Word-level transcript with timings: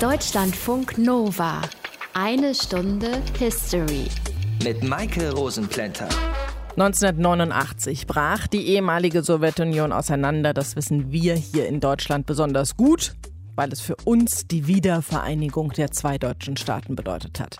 Deutschlandfunk 0.00 0.98
Nova. 0.98 1.62
Eine 2.14 2.52
Stunde 2.52 3.22
History. 3.38 4.08
Mit 4.64 4.82
Maike 4.82 5.32
Rosenplanter. 5.32 6.08
1989 6.70 8.08
brach 8.08 8.48
die 8.48 8.66
ehemalige 8.66 9.22
Sowjetunion 9.22 9.92
auseinander. 9.92 10.52
Das 10.52 10.74
wissen 10.74 11.12
wir 11.12 11.36
hier 11.36 11.68
in 11.68 11.78
Deutschland 11.78 12.26
besonders 12.26 12.76
gut, 12.76 13.14
weil 13.54 13.72
es 13.72 13.80
für 13.80 13.94
uns 14.04 14.48
die 14.48 14.66
Wiedervereinigung 14.66 15.70
der 15.70 15.92
zwei 15.92 16.18
deutschen 16.18 16.56
Staaten 16.56 16.96
bedeutet 16.96 17.38
hat. 17.38 17.58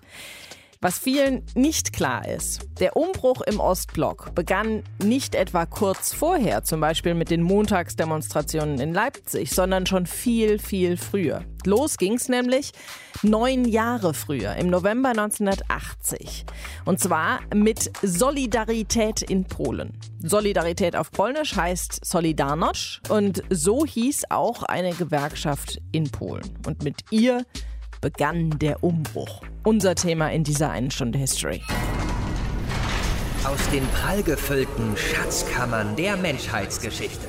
Was 0.84 0.98
vielen 0.98 1.46
nicht 1.54 1.94
klar 1.94 2.28
ist, 2.28 2.68
der 2.78 2.94
Umbruch 2.94 3.40
im 3.40 3.58
Ostblock 3.58 4.34
begann 4.34 4.82
nicht 5.02 5.34
etwa 5.34 5.64
kurz 5.64 6.12
vorher, 6.12 6.62
zum 6.62 6.78
Beispiel 6.78 7.14
mit 7.14 7.30
den 7.30 7.40
Montagsdemonstrationen 7.40 8.78
in 8.78 8.92
Leipzig, 8.92 9.52
sondern 9.52 9.86
schon 9.86 10.04
viel, 10.04 10.58
viel 10.58 10.98
früher. 10.98 11.46
Los 11.64 11.96
ging's 11.96 12.28
nämlich 12.28 12.72
neun 13.22 13.64
Jahre 13.64 14.12
früher, 14.12 14.56
im 14.56 14.66
November 14.66 15.08
1980. 15.08 16.44
Und 16.84 17.00
zwar 17.00 17.40
mit 17.54 17.90
Solidarität 18.02 19.22
in 19.22 19.44
Polen. 19.44 19.98
Solidarität 20.22 20.96
auf 20.96 21.10
Polnisch 21.10 21.56
heißt 21.56 22.04
Solidarność 22.04 23.00
und 23.08 23.42
so 23.48 23.86
hieß 23.86 24.24
auch 24.28 24.62
eine 24.64 24.92
Gewerkschaft 24.92 25.80
in 25.92 26.10
Polen. 26.10 26.58
Und 26.66 26.84
mit 26.84 27.04
ihr 27.10 27.46
begann 28.04 28.50
der 28.58 28.84
Umbruch. 28.84 29.40
Unser 29.62 29.94
Thema 29.94 30.30
in 30.30 30.44
dieser 30.44 30.70
einen 30.70 30.90
Stunde 30.90 31.18
History. 31.18 31.62
Aus 33.44 33.70
den 33.70 33.82
prallgefüllten 33.86 34.94
Schatzkammern 34.94 35.96
der 35.96 36.18
Menschheitsgeschichte. 36.18 37.26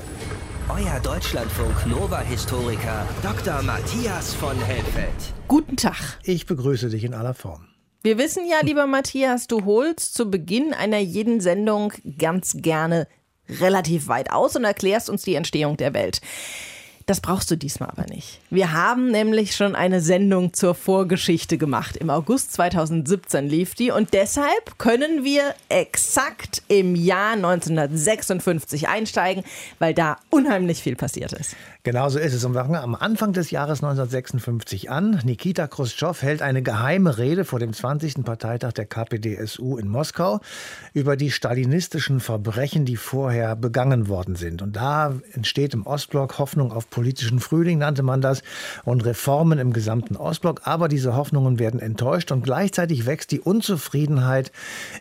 Euer 0.67 0.99
Deutschlandfunk 1.01 1.87
Nova-Historiker 1.87 3.07
Dr. 3.23 3.61
Matthias 3.61 4.33
von 4.33 4.59
Helfeld. 4.63 5.13
Guten 5.47 5.77
Tag. 5.77 6.19
Ich 6.23 6.45
begrüße 6.45 6.89
dich 6.89 7.05
in 7.05 7.13
aller 7.13 7.33
Form. 7.33 7.69
Wir 8.03 8.17
wissen 8.17 8.45
ja, 8.45 8.57
lieber 8.61 8.85
Matthias, 8.85 9.47
du 9.47 9.63
holst 9.63 10.13
zu 10.13 10.29
Beginn 10.29 10.73
einer 10.73 10.99
jeden 10.99 11.39
Sendung 11.39 11.93
ganz 12.17 12.57
gerne 12.57 13.07
relativ 13.47 14.09
weit 14.09 14.29
aus 14.29 14.57
und 14.57 14.65
erklärst 14.65 15.09
uns 15.09 15.21
die 15.21 15.35
Entstehung 15.35 15.77
der 15.77 15.93
Welt. 15.93 16.19
Das 17.07 17.21
brauchst 17.21 17.51
du 17.51 17.55
diesmal 17.55 17.89
aber 17.91 18.07
nicht. 18.07 18.39
Wir 18.49 18.73
haben 18.73 19.11
nämlich 19.11 19.55
schon 19.55 19.75
eine 19.75 20.01
Sendung 20.01 20.53
zur 20.53 20.73
Vorgeschichte 20.73 21.59
gemacht. 21.59 21.97
Im 21.97 22.09
August 22.09 22.53
2017 22.53 23.47
lief 23.47 23.75
die 23.75 23.91
und 23.91 24.13
deshalb 24.13 24.79
können 24.79 25.23
wir 25.23 25.53
exakt 25.69 26.63
im 26.67 26.95
Jahr 26.95 27.33
1956 27.33 28.87
einsteigen, 28.87 29.43
weil 29.77 29.93
da 29.93 30.17
unheimlich 30.31 30.81
viel 30.81 30.95
passiert 30.95 31.33
ist. 31.33 31.55
Genau 31.83 32.09
so 32.09 32.17
ist 32.17 32.33
es. 32.33 32.43
Und 32.43 32.55
wir 32.55 32.65
fangen 32.65 32.77
am 32.77 32.95
Anfang 32.95 33.33
des 33.33 33.51
Jahres 33.51 33.83
1956 33.83 34.89
an. 34.89 35.21
Nikita 35.23 35.67
Khrushchev 35.67 36.23
hält 36.23 36.41
eine 36.41 36.63
geheime 36.63 37.19
Rede 37.19 37.45
vor 37.45 37.59
dem 37.59 37.73
20. 37.73 38.23
Parteitag 38.23 38.73
der 38.73 38.87
KPDSU 38.87 39.77
in 39.77 39.87
Moskau 39.87 40.39
über 40.95 41.15
die 41.15 41.29
stalinistischen 41.29 42.19
Verbrechen, 42.19 42.85
die 42.85 42.97
vorher 42.97 43.55
begangen 43.55 44.07
worden 44.07 44.35
sind. 44.35 44.63
Und 44.63 44.75
da 44.75 45.13
entsteht 45.33 45.75
im 45.75 45.85
Ostblock 45.85 46.39
Hoffnung 46.39 46.71
auf 46.71 46.89
politischen 46.95 47.41
Frühling, 47.41 47.79
nannte 47.79 48.03
man 48.03 48.21
das, 48.21 48.41
und 48.85 49.03
Reformen 49.03 49.59
im 49.59 49.73
gesamten 49.73 50.15
Ostblock. 50.15 50.61
Aber 50.63 50.87
diese 50.87 51.13
Hoffnungen 51.13 51.59
werden 51.59 51.81
enttäuscht 51.81 52.31
und 52.31 52.41
gleichzeitig 52.41 53.05
wächst 53.05 53.31
die 53.31 53.41
Unzufriedenheit 53.41 54.53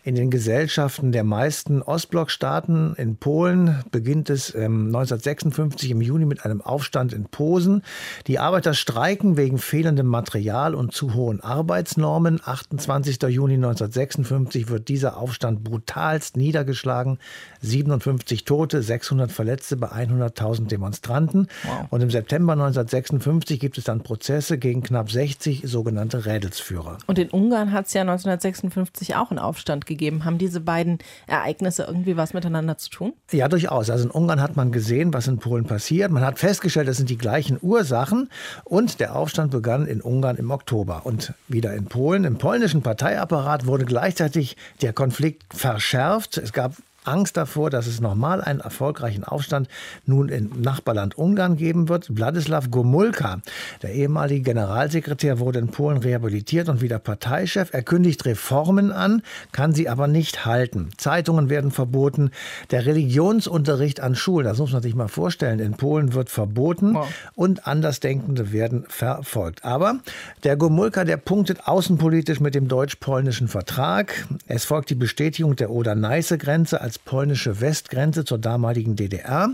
in 0.03 0.17
den 0.17 0.29
Gesellschaften 0.29 1.13
der 1.13 1.23
meisten 1.23 1.83
Ostblockstaaten. 1.83 2.97
In 2.97 3.17
Polen 3.17 3.85
beginnt 3.93 4.29
es 4.29 4.53
ähm, 4.57 4.87
1956 4.87 5.93
im 5.93 6.01
Juni 6.01 6.25
mit 6.25 6.45
einem 6.45 6.63
Aufstand 6.63 7.13
in 7.13 7.27
Posen. 7.27 7.83
Die 8.27 8.41
Arbeiter 8.41 8.75
streiken 8.75 9.37
wegen 9.37 9.59
fehlendem 9.59 10.09
Material 10.09 10.75
und 10.75 10.93
zu 10.93 11.15
hohen 11.15 11.41
Arbeitsnormen. 11.43 12.41
28. 12.45 13.23
Juni 13.29 13.55
1956 13.55 14.69
wird 14.69 14.89
dieser 14.89 15.17
Aufstand 15.17 15.63
brutalst 15.63 16.37
niedergeschlagen. 16.37 17.19
57 17.61 18.45
Tote, 18.45 18.83
600 18.83 19.31
Verletzte 19.31 19.77
bei 19.77 19.93
100.000 19.93 20.67
Demonstranten. 20.67 21.47
Wow. 21.63 21.84
Und 21.91 22.03
im 22.03 22.11
September 22.11 22.53
1956 22.55 23.61
gibt 23.61 23.79
es 23.79 23.85
dann 23.85 24.03
Prozesse 24.03 24.59
gegen 24.59 24.83
knapp 24.83 25.11
60 25.11 25.63
sogenannte 25.65 26.27
Rädelsführer. 26.27 26.99
Und 27.07 27.19
in 27.19 27.31
Ungarn 27.31 27.73
hat 27.73 27.87
es 27.87 27.95
ja 27.95 28.03
1956 28.03 29.17
auch 29.17 29.31
einen 29.31 29.39
Aufstand 29.39 29.87
gegeben. 29.87 30.25
Haben 30.25 30.39
diese 30.39 30.61
beiden 30.61 30.99
Ereignisse 31.27 31.85
irgendwie 31.85 32.17
was 32.17 32.35
miteinander 32.35 32.79
zu 32.79 32.91
tun? 32.91 33.13
Ja, 33.31 33.49
durchaus. 33.49 33.91
Also 33.91 34.05
in 34.05 34.11
Ungarn 34.11 34.41
hat 34.41 34.57
man 34.57 34.73
gesehen, 34.73 35.15
was 35.15 35.29
in 35.29 35.39
Polen 35.39 35.65
passiert. 35.65 36.11
Man 36.11 36.25
hat 36.25 36.39
festgestellt, 36.39 36.75
festgestellt, 36.75 36.89
das 36.89 36.97
sind 36.97 37.11
die 37.11 37.19
gleichen 37.19 37.59
Ursachen. 37.61 38.29
Und 38.65 39.01
der 39.01 39.17
Aufstand 39.17 39.51
begann 39.51 39.87
in 39.87 40.01
Ungarn 40.01 40.37
im 40.37 40.51
Oktober 40.51 41.03
und 41.05 41.35
wieder 41.49 41.75
in 41.75 41.87
Polen. 41.87 42.25
Im 42.25 42.39
polnischen 42.39 42.83
Parteiapparat 42.83 43.67
wurde 43.67 43.85
gleichzeitig 43.85 44.57
der 44.83 44.93
Konflikt 44.93 45.43
verschärft. 45.55 46.39
Es 46.39 46.53
gab 46.53 46.75
Angst 47.05 47.37
davor, 47.37 47.71
dass 47.71 47.87
es 47.87 48.01
nochmal 48.01 48.41
einen 48.41 48.61
erfolgreichen 48.61 49.25
Aufstand 49.25 49.69
nun 50.07 50.29
im 50.29 50.61
Nachbarland 50.61 51.17
Ungarn 51.17 51.57
geben 51.57 51.89
wird. 51.89 52.17
Wladislaw 52.17 52.69
Gomulka, 52.69 53.41
der 53.83 53.93
ehemalige 53.93 54.43
Generalsekretär, 54.43 55.39
wurde 55.39 55.59
in 55.59 55.69
Polen 55.69 55.99
rehabilitiert 55.99 56.69
und 56.69 56.81
wieder 56.81 56.99
Parteichef. 56.99 57.73
Er 57.73 57.83
kündigt 57.83 58.25
Reformen 58.25 58.93
an, 58.93 59.23
kann 59.53 59.73
sie 59.73 59.89
aber 59.89 60.07
nicht 60.07 60.47
halten. 60.47 60.91
Zeitungen 60.97 61.49
werden 61.51 61.71
verboten. 61.71 62.31
Der 62.71 62.87
Religionsunterricht 62.87 64.01
an 64.01 64.15
Schulen, 64.15 64.47
das 64.47 64.59
muss 64.59 64.73
man 64.73 64.83
sich 64.83 64.95
mal 64.95 65.09
vorstellen, 65.09 65.61
in 65.61 65.75
Polen 65.75 66.15
wird 66.15 66.31
verboten 66.31 66.95
wow. 66.95 67.09
und 67.35 67.67
Andersdenkende 67.67 68.53
werden 68.53 68.85
verfolgt. 68.89 69.65
Aber 69.65 69.99
der 70.43 70.57
Gomulka, 70.57 71.05
der 71.05 71.17
punktet 71.17 71.67
außenpolitisch 71.67 72.41
mit 72.41 72.55
dem 72.55 72.69
deutsch-polnischen 72.69 73.49
Vertrag. 73.49 74.27
Es 74.47 74.65
folgt 74.65 74.91
die 74.91 74.95
Bestätigung 74.95 75.57
der 75.57 75.71
Oder-Neiße-Grenze 75.71 76.81
als 76.81 76.94
als 76.95 76.99
polnische 77.01 77.61
Westgrenze 77.61 78.25
zur 78.25 78.39
damaligen 78.39 78.95
DDR. 78.95 79.51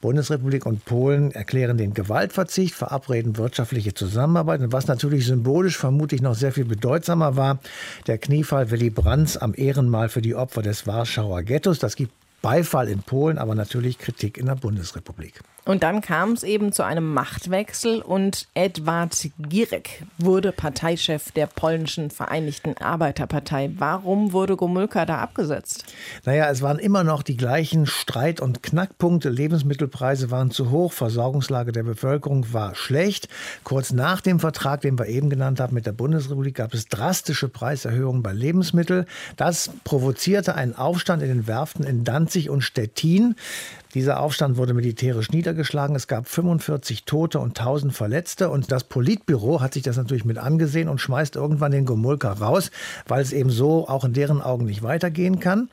Bundesrepublik 0.00 0.66
und 0.66 0.84
Polen 0.84 1.32
erklären 1.32 1.78
den 1.78 1.94
Gewaltverzicht, 1.94 2.74
verabreden 2.74 3.36
wirtschaftliche 3.36 3.92
Zusammenarbeit. 3.92 4.60
Und 4.60 4.72
was 4.72 4.86
natürlich 4.86 5.26
symbolisch 5.26 5.76
vermutlich 5.76 6.22
noch 6.22 6.36
sehr 6.36 6.52
viel 6.52 6.64
bedeutsamer 6.64 7.36
war, 7.36 7.58
der 8.06 8.18
Kniefall 8.18 8.70
Willy 8.70 8.90
Brandts 8.90 9.36
am 9.36 9.52
Ehrenmal 9.56 10.08
für 10.08 10.22
die 10.22 10.36
Opfer 10.36 10.62
des 10.62 10.86
Warschauer 10.86 11.42
Ghettos. 11.42 11.80
Das 11.80 11.96
gibt 11.96 12.12
Beifall 12.40 12.88
in 12.88 13.02
Polen, 13.02 13.38
aber 13.38 13.56
natürlich 13.56 13.98
Kritik 13.98 14.38
in 14.38 14.46
der 14.46 14.54
Bundesrepublik. 14.54 15.40
Und 15.66 15.82
dann 15.82 16.00
kam 16.00 16.32
es 16.32 16.44
eben 16.44 16.70
zu 16.70 16.84
einem 16.84 17.12
Machtwechsel 17.12 18.00
und 18.00 18.46
Edward 18.54 19.30
Gierek 19.40 20.04
wurde 20.16 20.52
Parteichef 20.52 21.32
der 21.32 21.48
polnischen 21.48 22.10
Vereinigten 22.10 22.76
Arbeiterpartei. 22.78 23.72
Warum 23.76 24.32
wurde 24.32 24.56
Gomulka 24.56 25.04
da 25.06 25.18
abgesetzt? 25.18 25.84
Naja, 26.24 26.48
es 26.50 26.62
waren 26.62 26.78
immer 26.78 27.02
noch 27.02 27.24
die 27.24 27.36
gleichen 27.36 27.86
Streit- 27.86 28.40
und 28.40 28.62
Knackpunkte. 28.62 29.28
Lebensmittelpreise 29.28 30.30
waren 30.30 30.52
zu 30.52 30.70
hoch, 30.70 30.92
Versorgungslage 30.92 31.72
der 31.72 31.82
Bevölkerung 31.82 32.52
war 32.52 32.76
schlecht. 32.76 33.28
Kurz 33.64 33.90
nach 33.90 34.20
dem 34.20 34.38
Vertrag, 34.38 34.82
den 34.82 34.96
wir 35.00 35.06
eben 35.06 35.30
genannt 35.30 35.58
haben 35.58 35.74
mit 35.74 35.84
der 35.84 35.92
Bundesrepublik, 35.92 36.54
gab 36.54 36.74
es 36.74 36.86
drastische 36.86 37.48
Preiserhöhungen 37.48 38.22
bei 38.22 38.32
Lebensmitteln. 38.32 39.04
Das 39.36 39.70
provozierte 39.82 40.54
einen 40.54 40.76
Aufstand 40.76 41.24
in 41.24 41.28
den 41.28 41.46
Werften 41.48 41.84
in 41.84 42.04
Danzig 42.04 42.50
und 42.50 42.60
Stettin. 42.60 43.34
Dieser 43.96 44.20
Aufstand 44.20 44.58
wurde 44.58 44.74
militärisch 44.74 45.30
niedergeschlagen. 45.30 45.96
Es 45.96 46.06
gab 46.06 46.28
45 46.28 47.04
Tote 47.04 47.38
und 47.38 47.58
1000 47.58 47.94
Verletzte. 47.94 48.50
Und 48.50 48.70
das 48.70 48.84
Politbüro 48.84 49.62
hat 49.62 49.72
sich 49.72 49.84
das 49.84 49.96
natürlich 49.96 50.26
mit 50.26 50.36
angesehen 50.36 50.90
und 50.90 51.00
schmeißt 51.00 51.34
irgendwann 51.34 51.72
den 51.72 51.86
Gomulka 51.86 52.32
raus, 52.32 52.70
weil 53.08 53.22
es 53.22 53.32
eben 53.32 53.48
so 53.48 53.88
auch 53.88 54.04
in 54.04 54.12
deren 54.12 54.42
Augen 54.42 54.66
nicht 54.66 54.82
weitergehen 54.82 55.40
kann. 55.40 55.70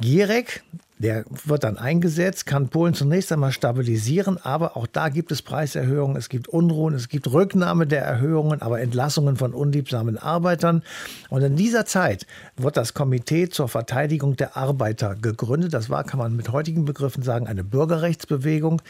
Gierek, 0.00 0.62
der 0.98 1.24
wird 1.44 1.64
dann 1.64 1.78
eingesetzt, 1.78 2.46
kann 2.46 2.68
Polen 2.68 2.94
zunächst 2.94 3.30
einmal 3.32 3.52
stabilisieren, 3.52 4.38
aber 4.42 4.76
auch 4.76 4.86
da 4.86 5.08
gibt 5.08 5.30
es 5.30 5.42
Preiserhöhungen, 5.42 6.16
es 6.16 6.28
gibt 6.28 6.48
Unruhen, 6.48 6.94
es 6.94 7.08
gibt 7.08 7.32
Rücknahme 7.32 7.86
der 7.86 8.02
Erhöhungen, 8.02 8.62
aber 8.62 8.80
Entlassungen 8.80 9.36
von 9.36 9.54
unliebsamen 9.54 10.18
Arbeitern. 10.18 10.82
Und 11.30 11.42
in 11.42 11.56
dieser 11.56 11.86
Zeit 11.86 12.26
wird 12.56 12.76
das 12.76 12.94
Komitee 12.94 13.48
zur 13.48 13.68
Verteidigung 13.68 14.36
der 14.36 14.56
Arbeiter 14.56 15.14
gegründet. 15.14 15.72
Das 15.72 15.88
war, 15.88 16.04
kann 16.04 16.18
man 16.18 16.34
mit 16.34 16.50
heutigen 16.50 16.84
Begriffen 16.84 17.22
sagen, 17.22 17.46
eine 17.46 17.64
Bürgerrechtsbewegung. 17.64 18.82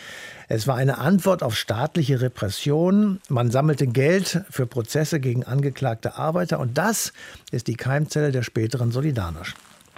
Es 0.49 0.67
war 0.67 0.77
eine 0.77 0.99
Antwort 0.99 1.43
auf 1.43 1.55
staatliche 1.57 2.23
Repressionen. 2.23 3.21
Man 3.29 3.51
sammelte 3.51 3.87
Geld 3.87 4.43
für 4.51 4.67
Prozesse 4.67 5.21
gegen 5.21 5.45
angeklagte 5.45 6.17
Arbeiter 6.17 6.59
und 6.59 6.79
das 6.79 7.13
ist 7.51 7.67
die 7.67 7.77
Keimzelle 7.77 8.33
der 8.33 8.43
späteren 8.43 8.93
Solidarność. 8.93 9.55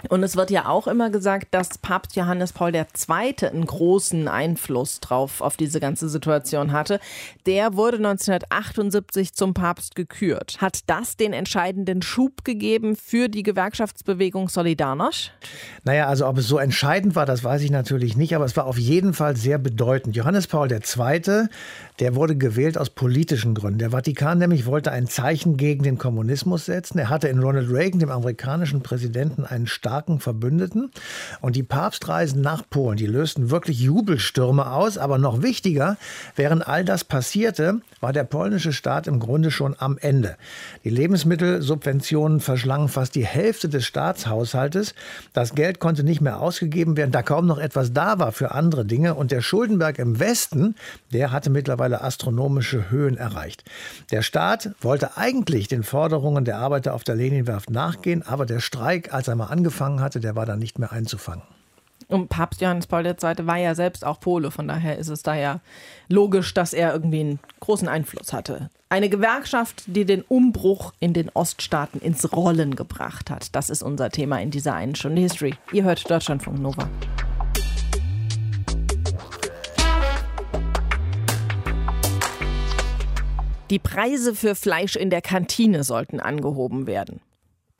Und 0.09 0.23
es 0.23 0.35
wird 0.35 0.51
ja 0.51 0.67
auch 0.67 0.87
immer 0.87 1.09
gesagt, 1.09 1.47
dass 1.51 1.77
Papst 1.77 2.15
Johannes 2.15 2.53
Paul 2.53 2.73
II. 2.75 2.85
einen 3.47 3.65
großen 3.65 4.27
Einfluss 4.27 4.99
drauf 4.99 5.41
auf 5.41 5.57
diese 5.57 5.79
ganze 5.79 6.09
Situation 6.09 6.71
hatte. 6.71 6.99
Der 7.45 7.75
wurde 7.75 7.97
1978 7.97 9.33
zum 9.33 9.53
Papst 9.53 9.95
gekürt. 9.95 10.57
Hat 10.59 10.79
das 10.87 11.17
den 11.17 11.33
entscheidenden 11.33 12.01
Schub 12.01 12.43
gegeben 12.43 12.95
für 12.95 13.29
die 13.29 13.43
Gewerkschaftsbewegung 13.43 14.47
Solidarność? 14.47 15.31
Naja, 15.83 16.07
also 16.07 16.27
ob 16.27 16.37
es 16.37 16.47
so 16.47 16.57
entscheidend 16.57 17.15
war, 17.15 17.25
das 17.25 17.43
weiß 17.43 17.61
ich 17.61 17.71
natürlich 17.71 18.17
nicht, 18.17 18.35
aber 18.35 18.45
es 18.45 18.55
war 18.57 18.65
auf 18.65 18.77
jeden 18.77 19.13
Fall 19.13 19.35
sehr 19.35 19.57
bedeutend. 19.57 20.15
Johannes 20.15 20.47
Paul 20.47 20.71
II., 20.71 21.47
der 22.01 22.15
wurde 22.15 22.35
gewählt 22.35 22.79
aus 22.79 22.89
politischen 22.89 23.53
Gründen. 23.53 23.77
Der 23.77 23.91
Vatikan 23.91 24.39
nämlich 24.39 24.65
wollte 24.65 24.91
ein 24.91 25.05
Zeichen 25.05 25.55
gegen 25.55 25.83
den 25.83 25.99
Kommunismus 25.99 26.65
setzen. 26.65 26.97
Er 26.97 27.09
hatte 27.09 27.27
in 27.27 27.37
Ronald 27.37 27.69
Reagan, 27.69 27.99
dem 27.99 28.09
amerikanischen 28.09 28.81
Präsidenten, 28.81 29.45
einen 29.45 29.67
starken 29.67 30.19
Verbündeten. 30.19 30.89
Und 31.41 31.55
die 31.55 31.61
Papstreisen 31.61 32.41
nach 32.41 32.63
Polen, 32.67 32.97
die 32.97 33.05
lösten 33.05 33.51
wirklich 33.51 33.79
Jubelstürme 33.79 34.71
aus. 34.71 34.97
Aber 34.97 35.19
noch 35.19 35.43
wichtiger, 35.43 35.97
während 36.35 36.67
all 36.67 36.83
das 36.83 37.03
passierte, 37.03 37.81
war 37.99 38.13
der 38.13 38.23
polnische 38.23 38.73
Staat 38.73 39.05
im 39.05 39.19
Grunde 39.19 39.51
schon 39.51 39.75
am 39.77 39.99
Ende. 39.99 40.37
Die 40.83 40.89
Lebensmittelsubventionen 40.89 42.39
verschlangen 42.39 42.87
fast 42.87 43.13
die 43.13 43.27
Hälfte 43.27 43.69
des 43.69 43.85
Staatshaushaltes. 43.85 44.95
Das 45.33 45.53
Geld 45.53 45.79
konnte 45.79 46.03
nicht 46.03 46.19
mehr 46.19 46.41
ausgegeben 46.41 46.97
werden, 46.97 47.11
da 47.11 47.21
kaum 47.21 47.45
noch 47.45 47.59
etwas 47.59 47.93
da 47.93 48.17
war 48.17 48.31
für 48.31 48.55
andere 48.55 48.85
Dinge. 48.85 49.13
Und 49.13 49.29
der 49.29 49.41
Schuldenberg 49.41 49.99
im 49.99 50.19
Westen, 50.19 50.73
der 51.13 51.31
hatte 51.31 51.51
mittlerweile 51.51 51.90
astronomische 51.99 52.89
Höhen 52.89 53.17
erreicht. 53.17 53.65
Der 54.11 54.21
Staat 54.21 54.71
wollte 54.79 55.17
eigentlich 55.17 55.67
den 55.67 55.83
Forderungen 55.83 56.45
der 56.45 56.57
Arbeiter 56.57 56.93
auf 56.93 57.03
der 57.03 57.15
Leninwerft 57.15 57.69
nachgehen, 57.69 58.23
aber 58.25 58.45
der 58.45 58.61
Streik, 58.61 59.13
als 59.13 59.27
er 59.27 59.35
mal 59.35 59.47
angefangen 59.47 59.99
hatte, 59.99 60.21
der 60.21 60.35
war 60.35 60.45
dann 60.45 60.59
nicht 60.59 60.79
mehr 60.79 60.91
einzufangen. 60.91 61.43
Und 62.07 62.27
Papst 62.27 62.61
Johannes 62.61 62.87
Paul 62.87 63.05
II. 63.05 63.15
war 63.47 63.57
ja 63.57 63.73
selbst 63.75 64.05
auch 64.05 64.19
Pole, 64.19 64.51
von 64.51 64.67
daher 64.67 64.97
ist 64.97 65.07
es 65.07 65.23
daher 65.23 65.61
logisch, 66.09 66.53
dass 66.53 66.73
er 66.73 66.93
irgendwie 66.93 67.21
einen 67.21 67.39
großen 67.59 67.87
Einfluss 67.87 68.33
hatte. 68.33 68.69
Eine 68.89 69.07
Gewerkschaft, 69.07 69.83
die 69.87 70.03
den 70.03 70.21
Umbruch 70.23 70.93
in 70.99 71.13
den 71.13 71.29
Oststaaten 71.33 71.99
ins 71.99 72.33
Rollen 72.33 72.75
gebracht 72.75 73.29
hat. 73.29 73.55
Das 73.55 73.69
ist 73.69 73.81
unser 73.81 74.09
Thema 74.09 74.41
in 74.41 74.51
dieser 74.51 74.73
einen 74.73 74.95
Stunde 74.95 75.21
History. 75.21 75.55
Ihr 75.71 75.83
hört 75.83 76.09
Deutschlandfunk 76.09 76.59
Nova. 76.59 76.89
Die 83.71 83.79
Preise 83.79 84.35
für 84.35 84.53
Fleisch 84.53 84.97
in 84.97 85.09
der 85.09 85.21
Kantine 85.21 85.85
sollten 85.85 86.19
angehoben 86.19 86.87
werden. 86.87 87.21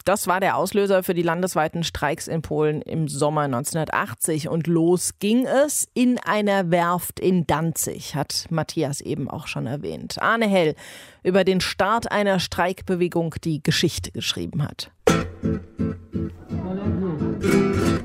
Das 0.05 0.25
war 0.25 0.39
der 0.39 0.55
Auslöser 0.55 1.03
für 1.03 1.13
die 1.13 1.21
landesweiten 1.21 1.83
Streiks 1.83 2.29
in 2.29 2.41
Polen 2.41 2.81
im 2.81 3.09
Sommer 3.09 3.41
1980. 3.41 4.47
Und 4.47 4.67
los 4.67 5.19
ging 5.19 5.45
es 5.45 5.89
in 5.93 6.17
einer 6.17 6.71
Werft 6.71 7.19
in 7.19 7.45
Danzig, 7.45 8.15
hat 8.15 8.45
Matthias 8.49 9.01
eben 9.01 9.29
auch 9.29 9.47
schon 9.47 9.67
erwähnt. 9.67 10.21
Arne 10.21 10.47
Hell 10.47 10.75
über 11.23 11.43
den 11.43 11.59
Start 11.59 12.09
einer 12.09 12.39
Streikbewegung, 12.39 13.35
die 13.43 13.61
Geschichte 13.61 14.11
geschrieben 14.11 14.63
hat. 14.63 14.91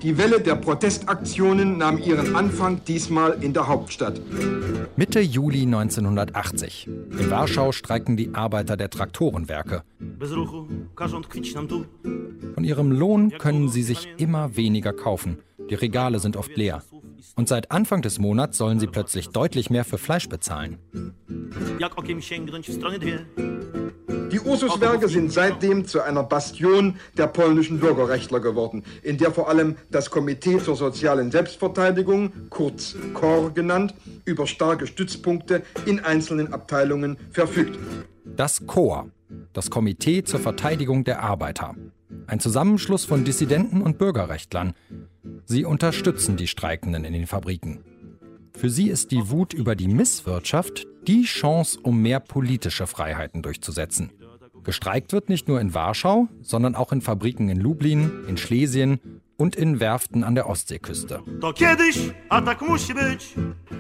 Die 0.02 0.18
Welle 0.18 0.40
der 0.40 0.56
Protestaktionen 0.56 1.78
nahm 1.78 1.98
ihren 1.98 2.36
Anfang 2.36 2.84
diesmal 2.84 3.42
in 3.42 3.52
der 3.52 3.68
Hauptstadt. 3.68 4.20
Mitte 4.96 5.20
Juli 5.20 5.62
1980. 5.62 6.86
In 6.86 7.30
Warschau 7.30 7.72
streiken 7.72 8.16
die 8.16 8.34
Arbeiter 8.34 8.76
der 8.76 8.90
Traktorenwerke. 8.90 9.82
Von 12.54 12.64
ihrem 12.64 12.92
Lohn 12.92 13.30
können 13.38 13.68
sie 13.68 13.82
sich 13.82 14.08
immer 14.18 14.56
weniger 14.56 14.92
kaufen. 14.92 15.38
Die 15.70 15.74
Regale 15.74 16.18
sind 16.18 16.36
oft 16.36 16.56
leer. 16.56 16.82
Und 17.34 17.48
seit 17.48 17.70
Anfang 17.70 18.02
des 18.02 18.18
Monats 18.18 18.58
sollen 18.58 18.78
sie 18.80 18.86
plötzlich 18.86 19.28
deutlich 19.30 19.70
mehr 19.70 19.84
für 19.84 19.98
Fleisch 19.98 20.28
bezahlen. 20.28 20.78
Die 24.36 24.42
Ursuswerke 24.42 25.08
sind 25.08 25.32
seitdem 25.32 25.86
zu 25.86 26.02
einer 26.02 26.22
Bastion 26.22 26.96
der 27.16 27.26
polnischen 27.26 27.80
Bürgerrechtler 27.80 28.38
geworden, 28.38 28.84
in 29.02 29.16
der 29.16 29.32
vor 29.32 29.48
allem 29.48 29.76
das 29.90 30.10
Komitee 30.10 30.58
zur 30.58 30.76
sozialen 30.76 31.30
Selbstverteidigung, 31.30 32.32
kurz 32.50 32.96
KOR 33.14 33.54
genannt, 33.54 33.94
über 34.26 34.46
starke 34.46 34.86
Stützpunkte 34.86 35.62
in 35.86 36.00
einzelnen 36.00 36.52
Abteilungen 36.52 37.16
verfügt. 37.30 37.78
Das 38.26 38.66
KOR, 38.66 39.08
das 39.54 39.70
Komitee 39.70 40.22
zur 40.22 40.40
Verteidigung 40.40 41.04
der 41.04 41.22
Arbeiter. 41.22 41.74
Ein 42.26 42.38
Zusammenschluss 42.38 43.06
von 43.06 43.24
Dissidenten 43.24 43.80
und 43.80 43.96
Bürgerrechtlern. 43.96 44.74
Sie 45.46 45.64
unterstützen 45.64 46.36
die 46.36 46.46
Streikenden 46.46 47.06
in 47.06 47.14
den 47.14 47.26
Fabriken. 47.26 47.84
Für 48.54 48.68
sie 48.68 48.90
ist 48.90 49.12
die 49.12 49.30
Wut 49.30 49.54
über 49.54 49.74
die 49.74 49.88
Misswirtschaft 49.88 50.86
die 51.06 51.22
Chance, 51.22 51.78
um 51.82 52.02
mehr 52.02 52.20
politische 52.20 52.86
Freiheiten 52.86 53.40
durchzusetzen. 53.40 54.10
Gestreikt 54.66 55.12
wird 55.12 55.28
nicht 55.28 55.46
nur 55.46 55.60
in 55.60 55.74
Warschau, 55.74 56.26
sondern 56.42 56.74
auch 56.74 56.90
in 56.90 57.00
Fabriken 57.00 57.48
in 57.48 57.60
Lublin, 57.60 58.24
in 58.26 58.36
Schlesien 58.36 59.22
und 59.36 59.54
in 59.54 59.78
Werften 59.78 60.24
an 60.24 60.34
der 60.34 60.48
Ostseeküste. 60.48 61.22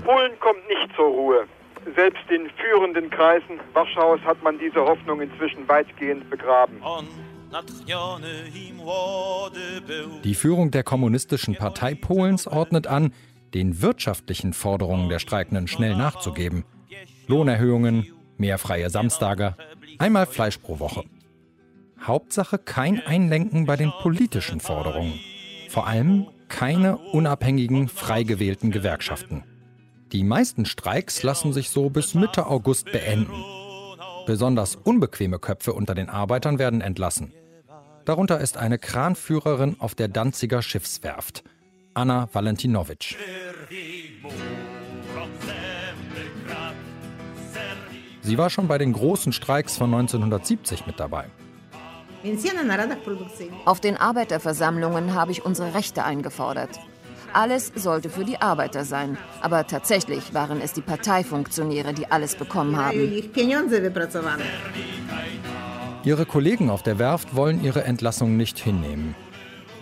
Polen 0.04 0.32
kommt 0.38 0.68
nicht 0.68 0.94
zur 0.94 1.06
Ruhe. 1.06 1.48
Selbst 1.96 2.22
in 2.30 2.48
führenden 2.50 3.10
Kreisen 3.10 3.58
Warschaus 3.72 4.20
hat 4.20 4.40
man 4.44 4.60
diese 4.60 4.80
Hoffnung 4.80 5.20
inzwischen 5.20 5.66
weitgehend 5.66 6.30
begraben. 6.30 6.80
Die 10.22 10.34
Führung 10.36 10.70
der 10.70 10.84
Kommunistischen 10.84 11.56
Partei 11.56 11.96
Polens 11.96 12.46
ordnet 12.46 12.86
an, 12.86 13.12
den 13.54 13.82
wirtschaftlichen 13.82 14.52
Forderungen 14.52 15.08
der 15.08 15.18
Streikenden 15.18 15.66
schnell 15.66 15.96
nachzugeben. 15.96 16.64
Lohnerhöhungen, 17.26 18.06
mehr 18.38 18.58
freie 18.58 18.88
Samstage, 18.88 19.56
einmal 19.98 20.26
Fleisch 20.26 20.58
pro 20.58 20.78
Woche. 20.78 21.04
Hauptsache 22.00 22.58
kein 22.58 23.00
Einlenken 23.00 23.66
bei 23.66 23.76
den 23.76 23.92
politischen 24.00 24.60
Forderungen. 24.60 25.18
Vor 25.68 25.86
allem 25.86 26.26
keine 26.48 26.98
unabhängigen, 26.98 27.88
frei 27.88 28.22
gewählten 28.22 28.70
Gewerkschaften. 28.70 29.44
Die 30.12 30.22
meisten 30.22 30.66
Streiks 30.66 31.22
lassen 31.22 31.52
sich 31.52 31.70
so 31.70 31.90
bis 31.90 32.14
Mitte 32.14 32.46
August 32.46 32.92
beenden. 32.92 33.44
Besonders 34.26 34.76
unbequeme 34.76 35.38
Köpfe 35.38 35.72
unter 35.72 35.94
den 35.94 36.08
Arbeitern 36.08 36.58
werden 36.58 36.80
entlassen. 36.80 37.32
Darunter 38.04 38.40
ist 38.40 38.56
eine 38.56 38.78
Kranführerin 38.78 39.76
auf 39.80 39.96
der 39.96 40.08
Danziger 40.08 40.62
Schiffswerft, 40.62 41.42
Anna 41.94 42.28
Valentinowitsch. 42.32 43.16
Sie 48.26 48.38
war 48.38 48.50
schon 48.50 48.66
bei 48.66 48.76
den 48.76 48.92
großen 48.92 49.32
Streiks 49.32 49.76
von 49.76 49.94
1970 49.94 50.84
mit 50.84 50.98
dabei. 50.98 51.26
Auf 53.64 53.78
den 53.78 53.96
Arbeiterversammlungen 53.96 55.14
habe 55.14 55.30
ich 55.30 55.44
unsere 55.44 55.74
Rechte 55.74 56.02
eingefordert. 56.02 56.70
Alles 57.32 57.70
sollte 57.76 58.10
für 58.10 58.24
die 58.24 58.40
Arbeiter 58.40 58.84
sein. 58.84 59.16
Aber 59.42 59.64
tatsächlich 59.68 60.34
waren 60.34 60.60
es 60.60 60.72
die 60.72 60.80
Parteifunktionäre, 60.80 61.94
die 61.94 62.10
alles 62.10 62.34
bekommen 62.34 62.76
haben. 62.76 62.98
Ihre 66.02 66.26
Kollegen 66.26 66.68
auf 66.68 66.82
der 66.82 66.98
Werft 66.98 67.36
wollen 67.36 67.62
ihre 67.62 67.84
Entlassung 67.84 68.36
nicht 68.36 68.58
hinnehmen. 68.58 69.14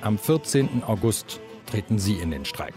Am 0.03 0.19
14. 0.19 0.83
August 0.87 1.41
treten 1.65 1.99
sie 1.99 2.19
in 2.19 2.31
den 2.31 2.45
Streik. 2.45 2.75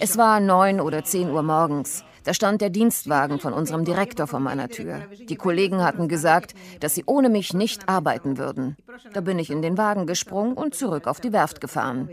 Es 0.00 0.16
war 0.16 0.38
9 0.38 0.80
oder 0.80 1.02
10 1.02 1.30
Uhr 1.30 1.42
morgens. 1.42 2.04
Da 2.26 2.34
stand 2.34 2.60
der 2.60 2.70
Dienstwagen 2.70 3.38
von 3.38 3.52
unserem 3.52 3.84
Direktor 3.84 4.26
vor 4.26 4.40
meiner 4.40 4.68
Tür. 4.68 5.02
Die 5.28 5.36
Kollegen 5.36 5.84
hatten 5.84 6.08
gesagt, 6.08 6.54
dass 6.80 6.96
sie 6.96 7.04
ohne 7.06 7.28
mich 7.28 7.54
nicht 7.54 7.88
arbeiten 7.88 8.36
würden. 8.36 8.76
Da 9.12 9.20
bin 9.20 9.38
ich 9.38 9.48
in 9.48 9.62
den 9.62 9.78
Wagen 9.78 10.08
gesprungen 10.08 10.54
und 10.54 10.74
zurück 10.74 11.06
auf 11.06 11.20
die 11.20 11.32
Werft 11.32 11.60
gefahren. 11.60 12.08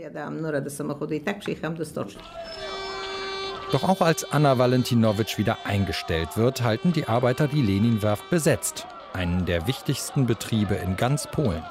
Doch 3.72 3.88
auch 3.88 4.00
als 4.00 4.30
Anna 4.30 4.56
Valentinowitsch 4.56 5.36
wieder 5.36 5.58
eingestellt 5.64 6.36
wird, 6.36 6.62
halten 6.62 6.92
die 6.92 7.08
Arbeiter 7.08 7.48
die 7.48 7.62
Leninwerft 7.62 8.30
besetzt. 8.30 8.86
Einen 9.14 9.46
der 9.46 9.66
wichtigsten 9.66 10.26
Betriebe 10.26 10.76
in 10.76 10.96
ganz 10.96 11.26
Polen. 11.26 11.64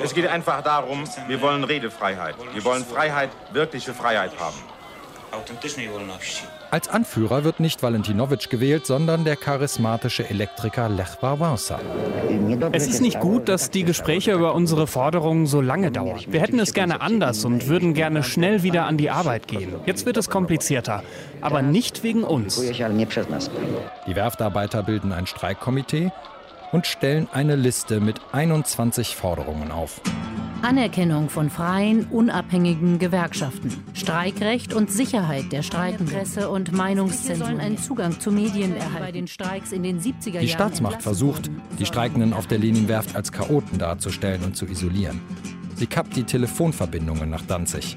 Es 0.00 0.14
geht 0.14 0.28
einfach 0.28 0.62
darum, 0.62 1.02
wir 1.26 1.40
wollen 1.40 1.64
Redefreiheit. 1.64 2.36
Wir 2.52 2.64
wollen 2.64 2.84
Freiheit, 2.84 3.30
wirkliche 3.52 3.92
Freiheit 3.92 4.38
haben. 4.38 4.58
Als 6.72 6.88
Anführer 6.88 7.44
wird 7.44 7.60
nicht 7.60 7.82
Valentinowitsch 7.82 8.48
gewählt, 8.48 8.86
sondern 8.86 9.26
der 9.26 9.36
charismatische 9.36 10.30
Elektriker 10.30 10.88
Lech 10.88 11.20
Wałęsa. 11.20 11.78
Es 12.72 12.86
ist 12.86 13.02
nicht 13.02 13.20
gut, 13.20 13.50
dass 13.50 13.70
die 13.70 13.84
Gespräche 13.84 14.32
über 14.32 14.54
unsere 14.54 14.86
Forderungen 14.86 15.44
so 15.44 15.60
lange 15.60 15.92
dauern. 15.92 16.18
Wir 16.26 16.40
hätten 16.40 16.58
es 16.58 16.72
gerne 16.72 17.02
anders 17.02 17.44
und 17.44 17.68
würden 17.68 17.92
gerne 17.92 18.22
schnell 18.22 18.62
wieder 18.62 18.86
an 18.86 18.96
die 18.96 19.10
Arbeit 19.10 19.48
gehen. 19.48 19.74
Jetzt 19.84 20.06
wird 20.06 20.16
es 20.16 20.30
komplizierter, 20.30 21.02
aber 21.42 21.60
nicht 21.60 22.04
wegen 22.04 22.24
uns. 22.24 22.58
Die 22.58 24.16
Werftarbeiter 24.16 24.82
bilden 24.82 25.12
ein 25.12 25.26
Streikkomitee 25.26 26.10
und 26.72 26.86
stellen 26.86 27.28
eine 27.34 27.54
Liste 27.54 28.00
mit 28.00 28.18
21 28.32 29.14
Forderungen 29.14 29.72
auf. 29.72 30.00
Anerkennung 30.62 31.28
von 31.28 31.50
freien, 31.50 32.06
unabhängigen 32.06 33.00
Gewerkschaften, 33.00 33.72
Streikrecht 33.94 34.72
und 34.72 34.92
Sicherheit 34.92 35.50
der 35.50 35.62
Streikenden, 35.62 36.14
Presse- 36.14 36.48
und 36.48 36.72
Meinungszensur 36.72 37.46
sollen 37.46 37.60
einen 37.60 37.78
Zugang 37.78 38.20
zu 38.20 38.30
Medien 38.30 38.76
erhalten. 38.76 38.98
Bei 39.00 39.12
den 39.12 39.26
Streiks 39.26 39.72
in 39.72 39.82
den 39.82 40.00
70er 40.00 40.34
Jahren 40.34 40.40
die 40.42 40.48
Staatsmacht 40.48 41.02
versucht, 41.02 41.50
die 41.80 41.86
Streikenden 41.86 42.32
auf 42.32 42.46
der 42.46 42.58
Leninwerft 42.58 43.16
als 43.16 43.32
Chaoten 43.32 43.78
darzustellen 43.78 44.44
und 44.44 44.56
zu 44.56 44.66
isolieren. 44.66 45.20
Sie 45.74 45.86
kappt 45.86 46.14
die 46.14 46.24
Telefonverbindungen 46.24 47.28
nach 47.28 47.42
Danzig. 47.42 47.96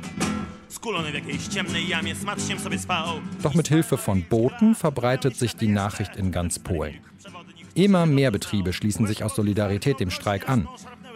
Doch 3.43 3.53
mit 3.53 3.67
Hilfe 3.67 3.97
von 3.97 4.23
Booten 4.23 4.75
verbreitet 4.75 5.35
sich 5.35 5.55
die 5.55 5.67
Nachricht 5.67 6.15
in 6.15 6.31
ganz 6.31 6.57
Polen. 6.57 6.95
Immer 7.75 8.05
mehr 8.05 8.31
Betriebe 8.31 8.73
schließen 8.73 9.05
sich 9.05 9.23
aus 9.23 9.35
Solidarität 9.35 9.99
dem 9.99 10.09
Streik 10.09 10.49
an. 10.49 10.67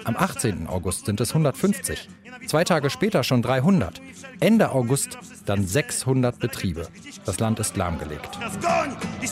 Am 0.05 0.15
18. 0.15 0.67
August 0.67 1.05
sind 1.05 1.19
es 1.21 1.31
150. 1.31 2.07
Zwei 2.47 2.63
Tage 2.63 2.89
später 2.89 3.23
schon 3.23 3.41
300. 3.41 4.01
Ende 4.39 4.71
August 4.71 5.17
dann 5.45 5.65
600 5.65 6.39
Betriebe. 6.39 6.87
Das 7.25 7.39
Land 7.39 7.59
ist 7.59 7.75
lahmgelegt. 7.75 8.39
Die 9.21 9.27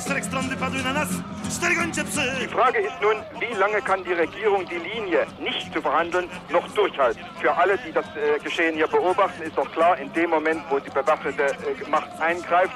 Frage 2.48 2.80
ist 2.80 3.02
nun, 3.02 3.16
wie 3.40 3.58
lange 3.58 3.82
kann 3.82 4.04
die 4.04 4.14
Regierung 4.14 4.66
die 4.68 4.76
Linie, 4.76 5.26
nicht 5.40 5.74
zu 5.74 5.82
verhandeln, 5.82 6.30
noch 6.52 6.68
durchhalten? 6.74 7.24
Für 7.40 7.56
alle, 7.56 7.78
die 7.78 7.92
das 7.92 8.06
äh, 8.16 8.40
Geschehen 8.44 8.76
hier 8.76 8.88
beobachten, 8.88 9.44
ist 9.44 9.58
doch 9.58 9.72
klar, 9.72 9.98
in 9.98 10.12
dem 10.14 10.30
Moment, 10.30 10.62
wo 10.70 10.80
die 10.80 10.90
bewaffnete 10.90 11.44
äh, 11.44 11.90
Macht 11.90 12.20
eingreift, 12.20 12.74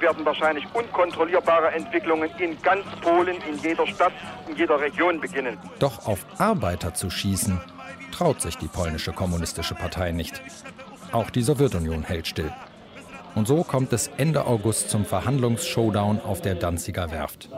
werden 0.00 0.24
wahrscheinlich 0.24 0.66
unkontrollierbare 0.72 1.68
Entwicklungen 1.72 2.30
in 2.38 2.60
ganz 2.62 2.84
Polen, 3.00 3.36
in 3.48 3.58
jeder 3.58 3.86
Stadt, 3.86 4.12
in 4.48 4.56
jeder 4.56 4.80
Region 4.80 5.20
beginnen. 5.20 5.58
Doch 5.78 6.06
auf 6.06 6.24
Arbeiter 6.38 6.94
zu 6.94 7.10
schießen, 7.10 7.60
traut 8.12 8.40
sich 8.40 8.56
die 8.56 8.68
polnische 8.68 9.12
kommunistische 9.12 9.74
Partei 9.74 10.12
nicht. 10.12 10.42
Auch 11.12 11.30
die 11.30 11.42
Sowjetunion 11.42 12.02
hält 12.02 12.26
still. 12.26 12.52
Und 13.34 13.48
so 13.48 13.64
kommt 13.64 13.92
es 13.92 14.08
Ende 14.16 14.46
August 14.46 14.90
zum 14.90 15.04
Verhandlungsshowdown 15.04 16.20
auf 16.20 16.40
der 16.40 16.54
Danziger 16.54 17.10
Werft. 17.10 17.48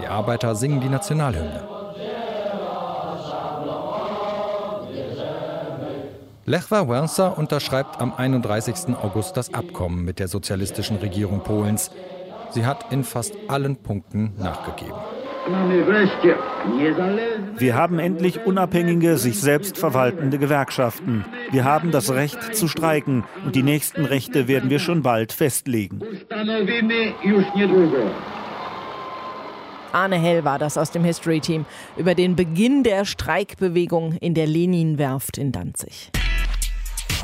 Die 0.00 0.06
Arbeiter 0.06 0.54
singen 0.54 0.80
die 0.80 0.88
Nationalhymne. 0.88 1.81
Lech 6.44 6.70
Wałęsa 6.72 7.28
unterschreibt 7.28 8.00
am 8.00 8.12
31. 8.16 8.96
August 9.00 9.36
das 9.36 9.54
Abkommen 9.54 10.04
mit 10.04 10.18
der 10.18 10.26
sozialistischen 10.26 10.96
Regierung 10.96 11.44
Polens. 11.44 11.92
Sie 12.50 12.66
hat 12.66 12.90
in 12.90 13.04
fast 13.04 13.32
allen 13.46 13.76
Punkten 13.76 14.32
nachgegeben. 14.38 14.98
Wir 17.58 17.74
haben 17.76 17.98
endlich 18.00 18.44
unabhängige, 18.44 19.18
sich 19.18 19.40
selbst 19.40 19.78
verwaltende 19.78 20.38
Gewerkschaften. 20.38 21.24
Wir 21.52 21.64
haben 21.64 21.92
das 21.92 22.12
Recht 22.12 22.56
zu 22.56 22.66
streiken 22.66 23.22
und 23.44 23.54
die 23.54 23.62
nächsten 23.62 24.04
Rechte 24.04 24.48
werden 24.48 24.68
wir 24.68 24.80
schon 24.80 25.02
bald 25.02 25.32
festlegen. 25.32 26.00
Arne 29.92 30.16
Hell 30.18 30.44
war 30.44 30.58
das 30.58 30.76
aus 30.76 30.90
dem 30.90 31.04
History 31.04 31.40
Team 31.40 31.66
über 31.96 32.16
den 32.16 32.34
Beginn 32.34 32.82
der 32.82 33.04
Streikbewegung 33.04 34.16
in 34.20 34.34
der 34.34 34.46
Leninwerft 34.46 35.38
in 35.38 35.52
Danzig. 35.52 36.10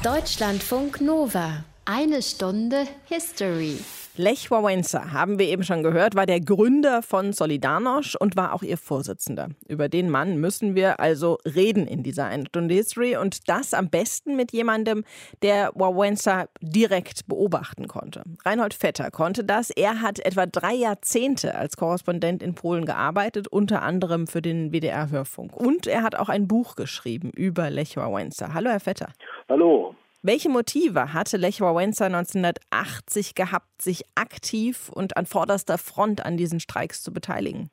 Deutschlandfunk 0.03 1.01
Nova. 1.01 1.65
Eine 1.85 2.23
Stunde 2.23 2.87
History. 3.09 3.79
Lech 4.19 4.51
Wałęsa, 4.51 5.13
haben 5.13 5.39
wir 5.39 5.47
eben 5.47 5.63
schon 5.63 5.85
gehört, 5.85 6.17
war 6.17 6.27
der 6.27 6.41
Gründer 6.41 7.03
von 7.03 7.33
Solidarność 7.33 8.17
und 8.17 8.35
war 8.35 8.53
auch 8.53 8.65
ihr 8.65 8.77
Vorsitzender. 8.77 9.51
Über 9.69 9.89
den 9.89 10.11
Mann 10.11 10.39
müssen 10.39 10.75
wir 10.75 10.99
also 10.99 11.39
reden 11.45 11.87
in 11.87 12.03
dieser 12.03 12.27
Eine 12.27 12.47
Stunde 12.47 12.75
History 12.75 13.17
und 13.17 13.49
das 13.49 13.75
am 13.75 13.91
besten 13.91 14.35
mit 14.35 14.51
jemandem, 14.51 15.05
der 15.43 15.71
Wałęsa 15.75 16.49
direkt 16.61 17.29
beobachten 17.29 17.87
konnte. 17.87 18.25
Reinhold 18.45 18.75
Vetter 18.75 19.13
konnte 19.13 19.45
das. 19.45 19.71
Er 19.71 20.03
hat 20.03 20.19
etwa 20.19 20.47
drei 20.47 20.75
Jahrzehnte 20.75 21.55
als 21.55 21.77
Korrespondent 21.77 22.43
in 22.43 22.57
Polen 22.57 22.87
gearbeitet, 22.87 23.47
unter 23.47 23.83
anderem 23.83 24.27
für 24.27 24.43
den 24.43 24.73
WDR-Hörfunk. 24.73 25.57
Und 25.57 25.87
er 25.87 26.03
hat 26.03 26.17
auch 26.17 26.29
ein 26.29 26.49
Buch 26.49 26.75
geschrieben 26.75 27.31
über 27.31 27.71
Lech 27.71 27.97
Wałęsa. 27.97 28.53
Hallo, 28.53 28.71
Herr 28.71 28.81
Vetter. 28.81 29.13
Hallo. 29.49 29.95
Welche 30.23 30.49
Motive 30.49 31.15
hatte 31.15 31.37
Lech 31.37 31.61
Wałęsa 31.61 32.07
1980 32.07 33.37
gehabt, 33.37 33.81
sich 33.81 34.03
aktiv 34.17 34.91
und 34.93 35.17
an 35.17 35.27
vorderster 35.27 35.79
Front 35.79 36.27
an 36.27 36.37
diesen 36.37 36.59
Streiks 36.59 37.05
zu 37.05 37.13
beteiligen? 37.13 37.71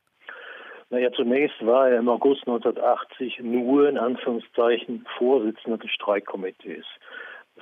Naja, 0.92 1.12
zunächst 1.14 1.66
war 1.66 1.90
er 1.90 1.98
im 1.98 2.08
August 2.08 2.48
1980 2.48 3.40
nur 3.40 3.90
in 3.90 3.98
Anführungszeichen 3.98 5.08
Vorsitzender 5.18 5.80
des 5.80 5.90
Streikkomitees, 5.90 6.86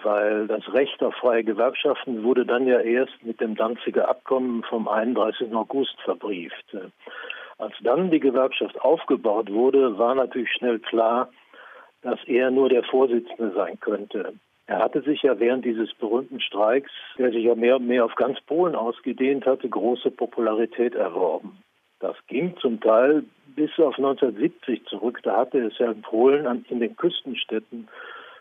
weil 0.03 0.47
das 0.47 0.61
Recht 0.73 1.01
auf 1.01 1.15
freie 1.15 1.45
Gewerkschaften 1.45 2.21
wurde 2.23 2.45
dann 2.45 2.67
ja 2.67 2.81
erst 2.81 3.23
mit 3.23 3.39
dem 3.39 3.55
Danziger 3.55 4.09
Abkommen 4.09 4.63
vom 4.63 4.89
31. 4.89 5.53
August 5.53 5.95
verbrieft. 6.03 6.75
Als 7.57 7.73
dann 7.83 8.11
die 8.11 8.19
Gewerkschaft 8.19 8.81
aufgebaut 8.81 9.49
wurde, 9.49 9.97
war 9.97 10.13
natürlich 10.13 10.51
schnell 10.51 10.79
klar, 10.79 11.29
dass 12.01 12.19
er 12.25 12.51
nur 12.51 12.67
der 12.67 12.83
Vorsitzende 12.83 13.53
sein 13.55 13.79
könnte. 13.79 14.33
Er 14.73 14.79
hatte 14.79 15.03
sich 15.03 15.21
ja 15.21 15.39
während 15.39 15.65
dieses 15.65 15.93
berühmten 15.93 16.41
Streiks, 16.41 16.89
der 17.19 17.29
sich 17.29 17.43
ja 17.43 17.53
mehr 17.53 17.75
und 17.75 17.85
mehr 17.85 18.03
auf 18.05 18.15
ganz 18.15 18.41
Polen 18.41 18.73
ausgedehnt 18.73 19.45
hatte, 19.45 19.69
große 19.69 20.09
Popularität 20.09 20.95
erworben. 20.95 21.59
Das 21.99 22.15
ging 22.25 22.57
zum 22.57 22.81
Teil 22.81 23.23
bis 23.55 23.69
auf 23.77 23.99
1970 23.99 24.83
zurück. 24.85 25.19
Da 25.21 25.37
hatte 25.37 25.59
es 25.59 25.77
ja 25.77 25.91
in 25.91 26.01
Polen 26.01 26.65
in 26.69 26.79
den 26.79 26.95
Küstenstädten 26.95 27.87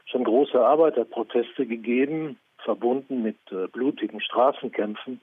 schon 0.07 0.25
große 0.25 0.59
Arbeiterproteste 0.59 1.67
gegeben, 1.67 2.39
verbunden 2.65 3.23
mit 3.23 3.37
äh, 3.51 3.67
blutigen 3.67 4.23
Straßenkämpfen. 4.23 5.21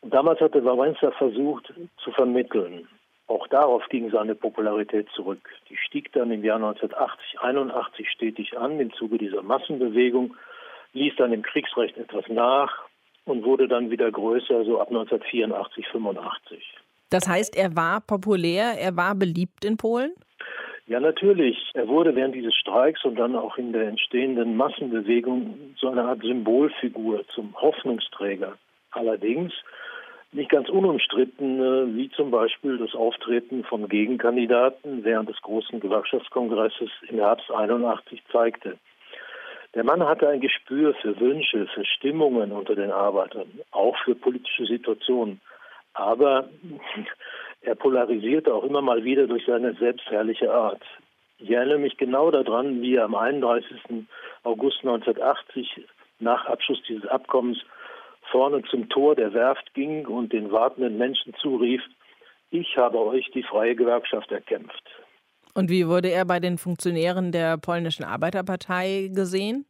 Und 0.00 0.14
damals 0.14 0.38
hatte 0.40 0.60
Wałęsa 0.60 1.10
versucht 1.10 1.74
zu 1.96 2.12
vermitteln. 2.12 2.86
Auch 3.28 3.48
darauf 3.48 3.88
ging 3.88 4.10
seine 4.10 4.34
Popularität 4.34 5.08
zurück. 5.10 5.48
Die 5.68 5.76
stieg 5.76 6.12
dann 6.12 6.30
im 6.30 6.44
Jahr 6.44 6.56
1980, 6.56 7.40
81 7.40 8.08
stetig 8.10 8.56
an 8.56 8.78
im 8.78 8.92
Zuge 8.92 9.18
dieser 9.18 9.42
Massenbewegung, 9.42 10.36
ließ 10.92 11.14
dann 11.16 11.32
im 11.32 11.42
Kriegsrecht 11.42 11.96
etwas 11.96 12.24
nach 12.28 12.86
und 13.24 13.44
wurde 13.44 13.66
dann 13.66 13.90
wieder 13.90 14.10
größer, 14.10 14.64
so 14.64 14.80
ab 14.80 14.88
1984, 14.88 15.88
85. 15.88 16.74
Das 17.10 17.28
heißt, 17.28 17.56
er 17.56 17.74
war 17.76 18.00
populär, 18.00 18.78
er 18.78 18.96
war 18.96 19.14
beliebt 19.14 19.64
in 19.64 19.76
Polen? 19.76 20.12
Ja, 20.86 21.00
natürlich. 21.00 21.58
Er 21.74 21.88
wurde 21.88 22.14
während 22.14 22.36
dieses 22.36 22.54
Streiks 22.54 23.04
und 23.04 23.16
dann 23.16 23.34
auch 23.34 23.58
in 23.58 23.72
der 23.72 23.88
entstehenden 23.88 24.56
Massenbewegung 24.56 25.74
so 25.76 25.88
eine 25.88 26.04
Art 26.04 26.22
Symbolfigur 26.22 27.26
zum 27.34 27.60
Hoffnungsträger. 27.60 28.56
Allerdings 28.92 29.52
nicht 30.32 30.50
ganz 30.50 30.68
unumstritten, 30.68 31.60
äh, 31.60 31.96
wie 31.96 32.10
zum 32.10 32.30
Beispiel 32.30 32.78
das 32.78 32.94
Auftreten 32.94 33.64
von 33.64 33.88
Gegenkandidaten 33.88 35.04
während 35.04 35.28
des 35.28 35.40
großen 35.42 35.80
Gewerkschaftskongresses 35.80 36.90
im 37.08 37.18
Herbst 37.18 37.50
81 37.50 38.22
zeigte. 38.30 38.78
Der 39.74 39.84
Mann 39.84 40.02
hatte 40.02 40.28
ein 40.28 40.40
Gespür 40.40 40.94
für 40.94 41.18
Wünsche, 41.20 41.66
für 41.66 41.84
Stimmungen 41.84 42.52
unter 42.52 42.74
den 42.74 42.90
Arbeitern, 42.90 43.60
auch 43.72 43.96
für 44.04 44.14
politische 44.14 44.66
Situationen. 44.66 45.40
Aber 45.94 46.48
er 47.60 47.74
polarisierte 47.74 48.54
auch 48.54 48.64
immer 48.64 48.82
mal 48.82 49.04
wieder 49.04 49.26
durch 49.26 49.44
seine 49.46 49.74
selbstherrliche 49.74 50.52
Art. 50.52 50.82
Ich 51.38 51.50
erinnere 51.50 51.78
mich 51.78 51.98
genau 51.98 52.30
daran, 52.30 52.80
wie 52.80 52.94
er 52.94 53.04
am 53.04 53.14
31. 53.14 53.76
August 54.44 54.78
1980 54.78 55.84
nach 56.18 56.46
Abschluss 56.46 56.82
dieses 56.88 57.06
Abkommens 57.06 57.58
vorne 58.30 58.62
zum 58.70 58.88
Tor 58.88 59.14
der 59.14 59.32
Werft 59.32 59.74
ging 59.74 60.06
und 60.06 60.32
den 60.32 60.50
wartenden 60.52 60.98
Menschen 60.98 61.34
zurief, 61.40 61.82
ich 62.50 62.76
habe 62.76 62.98
euch 62.98 63.30
die 63.32 63.42
freie 63.42 63.74
Gewerkschaft 63.74 64.30
erkämpft. 64.30 64.82
Und 65.54 65.70
wie 65.70 65.88
wurde 65.88 66.10
er 66.10 66.24
bei 66.24 66.38
den 66.38 66.58
Funktionären 66.58 67.32
der 67.32 67.56
polnischen 67.56 68.04
Arbeiterpartei 68.04 69.10
gesehen? 69.14 69.64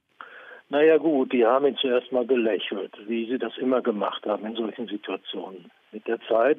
Naja 0.69 0.97
gut, 0.99 1.33
die 1.33 1.47
haben 1.47 1.67
ihn 1.67 1.77
zuerst 1.77 2.11
mal 2.11 2.27
gelächelt, 2.27 2.93
wie 3.07 3.27
sie 3.31 3.39
das 3.39 3.57
immer 3.57 3.81
gemacht 3.83 4.27
haben 4.27 4.45
in 4.47 4.57
solchen 4.57 4.89
Situationen. 4.89 5.71
Mit 5.93 6.09
der 6.09 6.21
Zeit 6.23 6.59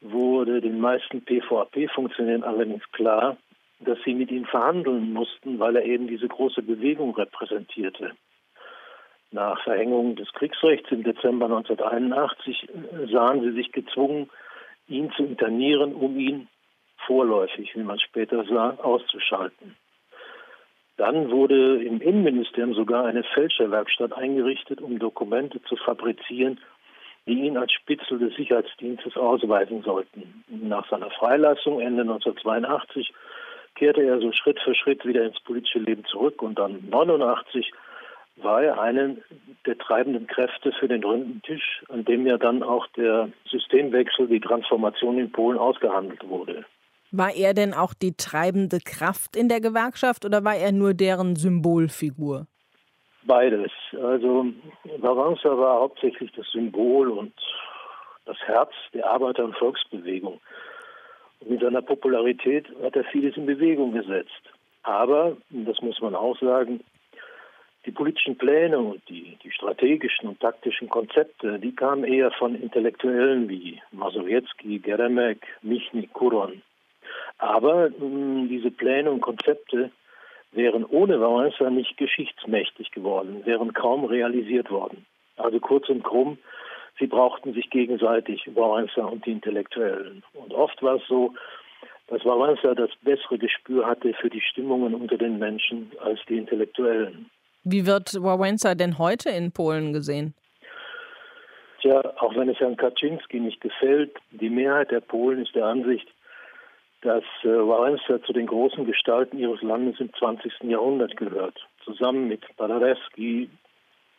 wurde 0.00 0.60
den 0.60 0.80
meisten 0.80 1.22
PVAP-Funktionären 1.24 2.42
allerdings 2.42 2.82
klar, 2.90 3.36
dass 3.80 3.98
sie 4.04 4.14
mit 4.14 4.30
ihm 4.30 4.44
verhandeln 4.46 5.12
mussten, 5.12 5.58
weil 5.58 5.76
er 5.76 5.84
eben 5.84 6.08
diese 6.08 6.26
große 6.26 6.62
Bewegung 6.62 7.14
repräsentierte. 7.14 8.12
Nach 9.32 9.62
Verhängung 9.62 10.16
des 10.16 10.32
Kriegsrechts 10.32 10.90
im 10.90 11.04
Dezember 11.04 11.46
1981 11.46 12.68
sahen 13.12 13.42
sie 13.42 13.52
sich 13.52 13.70
gezwungen, 13.70 14.28
ihn 14.88 15.12
zu 15.12 15.24
internieren, 15.24 15.94
um 15.94 16.18
ihn 16.18 16.48
vorläufig, 17.06 17.74
wie 17.76 17.82
man 17.82 18.00
später 18.00 18.44
sah, 18.44 18.76
auszuschalten. 18.82 19.76
Dann 20.96 21.30
wurde 21.30 21.82
im 21.82 22.00
Innenministerium 22.00 22.74
sogar 22.74 23.06
eine 23.06 23.22
Fälscherwerkstatt 23.22 24.12
eingerichtet, 24.12 24.82
um 24.82 24.98
Dokumente 24.98 25.62
zu 25.62 25.76
fabrizieren, 25.76 26.60
die 27.26 27.40
ihn 27.46 27.56
als 27.56 27.72
Spitzel 27.72 28.18
des 28.18 28.34
Sicherheitsdienstes 28.34 29.16
ausweisen 29.16 29.82
sollten. 29.82 30.44
Nach 30.48 30.86
seiner 30.90 31.10
Freilassung 31.10 31.80
Ende 31.80 32.02
1982 32.02 33.14
kehrte 33.76 34.02
er 34.02 34.20
so 34.20 34.32
Schritt 34.32 34.60
für 34.60 34.74
Schritt 34.74 35.06
wieder 35.06 35.24
ins 35.24 35.40
politische 35.40 35.78
Leben 35.78 36.04
zurück 36.04 36.42
und 36.42 36.58
dann 36.58 36.84
89 36.90 37.72
war 38.42 38.62
er 38.62 38.80
eine 38.80 39.16
der 39.66 39.78
treibenden 39.78 40.26
Kräfte 40.26 40.72
für 40.78 40.88
den 40.88 41.04
runden 41.04 41.42
Tisch, 41.42 41.82
an 41.88 42.04
dem 42.04 42.26
ja 42.26 42.38
dann 42.38 42.62
auch 42.62 42.86
der 42.96 43.30
Systemwechsel, 43.50 44.28
die 44.28 44.40
Transformation 44.40 45.18
in 45.18 45.30
Polen 45.30 45.58
ausgehandelt 45.58 46.26
wurde. 46.28 46.64
War 47.12 47.34
er 47.34 47.54
denn 47.54 47.74
auch 47.74 47.92
die 47.92 48.16
treibende 48.16 48.78
Kraft 48.78 49.36
in 49.36 49.48
der 49.48 49.60
Gewerkschaft 49.60 50.24
oder 50.24 50.44
war 50.44 50.56
er 50.56 50.72
nur 50.72 50.94
deren 50.94 51.34
Symbolfigur? 51.36 52.46
Beides. 53.24 53.70
Also 53.92 54.46
Wałęsa 55.00 55.58
war 55.58 55.80
hauptsächlich 55.80 56.32
das 56.32 56.46
Symbol 56.50 57.10
und 57.10 57.34
das 58.24 58.38
Herz 58.46 58.72
der 58.94 59.10
Arbeiter- 59.10 59.44
und 59.44 59.56
Volksbewegung. 59.56 60.40
Und 61.40 61.50
mit 61.50 61.60
seiner 61.60 61.82
Popularität 61.82 62.66
hat 62.82 62.96
er 62.96 63.04
vieles 63.04 63.36
in 63.36 63.46
Bewegung 63.46 63.92
gesetzt. 63.92 64.42
Aber, 64.82 65.36
das 65.50 65.80
muss 65.82 66.00
man 66.00 66.14
auch 66.14 66.38
sagen, 66.38 66.80
die 67.86 67.92
politischen 67.92 68.36
Pläne 68.36 68.78
und 68.78 69.00
die, 69.08 69.38
die 69.42 69.50
strategischen 69.50 70.28
und 70.28 70.40
taktischen 70.40 70.88
Konzepte, 70.88 71.58
die 71.58 71.74
kamen 71.74 72.04
eher 72.04 72.30
von 72.32 72.54
Intellektuellen 72.54 73.48
wie 73.48 73.80
Mazowiecki, 73.92 74.78
Geremek, 74.78 75.46
Michny, 75.62 76.06
Kuron. 76.12 76.62
Aber 77.38 77.88
mh, 77.88 78.48
diese 78.48 78.70
Pläne 78.70 79.10
und 79.10 79.22
Konzepte 79.22 79.90
wären 80.52 80.84
ohne 80.84 81.20
Wałęsa 81.20 81.70
nicht 81.70 81.96
geschichtsmächtig 81.96 82.90
geworden, 82.90 83.42
wären 83.46 83.72
kaum 83.72 84.04
realisiert 84.04 84.70
worden. 84.70 85.06
Also 85.36 85.58
kurz 85.58 85.88
und 85.88 86.02
krumm, 86.02 86.38
sie 86.98 87.06
brauchten 87.06 87.54
sich 87.54 87.70
gegenseitig, 87.70 88.46
Wałęsa 88.54 89.02
und 89.02 89.24
die 89.24 89.32
Intellektuellen. 89.32 90.22
Und 90.34 90.52
oft 90.52 90.82
war 90.82 90.96
es 90.96 91.06
so, 91.08 91.32
dass 92.08 92.22
Wałęsa 92.22 92.74
das 92.74 92.90
bessere 93.02 93.38
Gespür 93.38 93.86
hatte 93.86 94.12
für 94.14 94.28
die 94.28 94.40
Stimmungen 94.42 94.94
unter 94.94 95.16
den 95.16 95.38
Menschen 95.38 95.92
als 96.00 96.20
die 96.28 96.36
Intellektuellen. 96.36 97.30
Wie 97.64 97.86
wird 97.86 98.14
Wałęsa 98.14 98.74
denn 98.74 98.98
heute 98.98 99.30
in 99.30 99.52
Polen 99.52 99.92
gesehen? 99.92 100.34
Tja, 101.80 102.00
auch 102.18 102.34
wenn 102.36 102.48
es 102.48 102.58
Herrn 102.58 102.76
Kaczynski 102.76 103.40
nicht 103.40 103.60
gefällt, 103.60 104.12
die 104.30 104.50
Mehrheit 104.50 104.90
der 104.90 105.00
Polen 105.00 105.42
ist 105.42 105.54
der 105.54 105.66
Ansicht, 105.66 106.06
dass 107.02 107.24
äh, 107.42 108.20
zu 108.26 108.32
den 108.32 108.46
großen 108.46 108.84
Gestalten 108.84 109.38
ihres 109.38 109.62
Landes 109.62 109.98
im 110.00 110.12
20. 110.12 110.52
Jahrhundert 110.64 111.16
gehört, 111.16 111.58
zusammen 111.84 112.28
mit 112.28 112.44
Paderewski, 112.56 113.48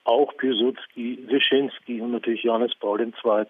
auch 0.03 0.35
Piłsudski, 0.37 1.25
Wyszynski 1.27 2.01
und 2.01 2.11
natürlich 2.11 2.43
Johannes 2.43 2.73
Paul 2.75 2.99
II. 3.01 3.45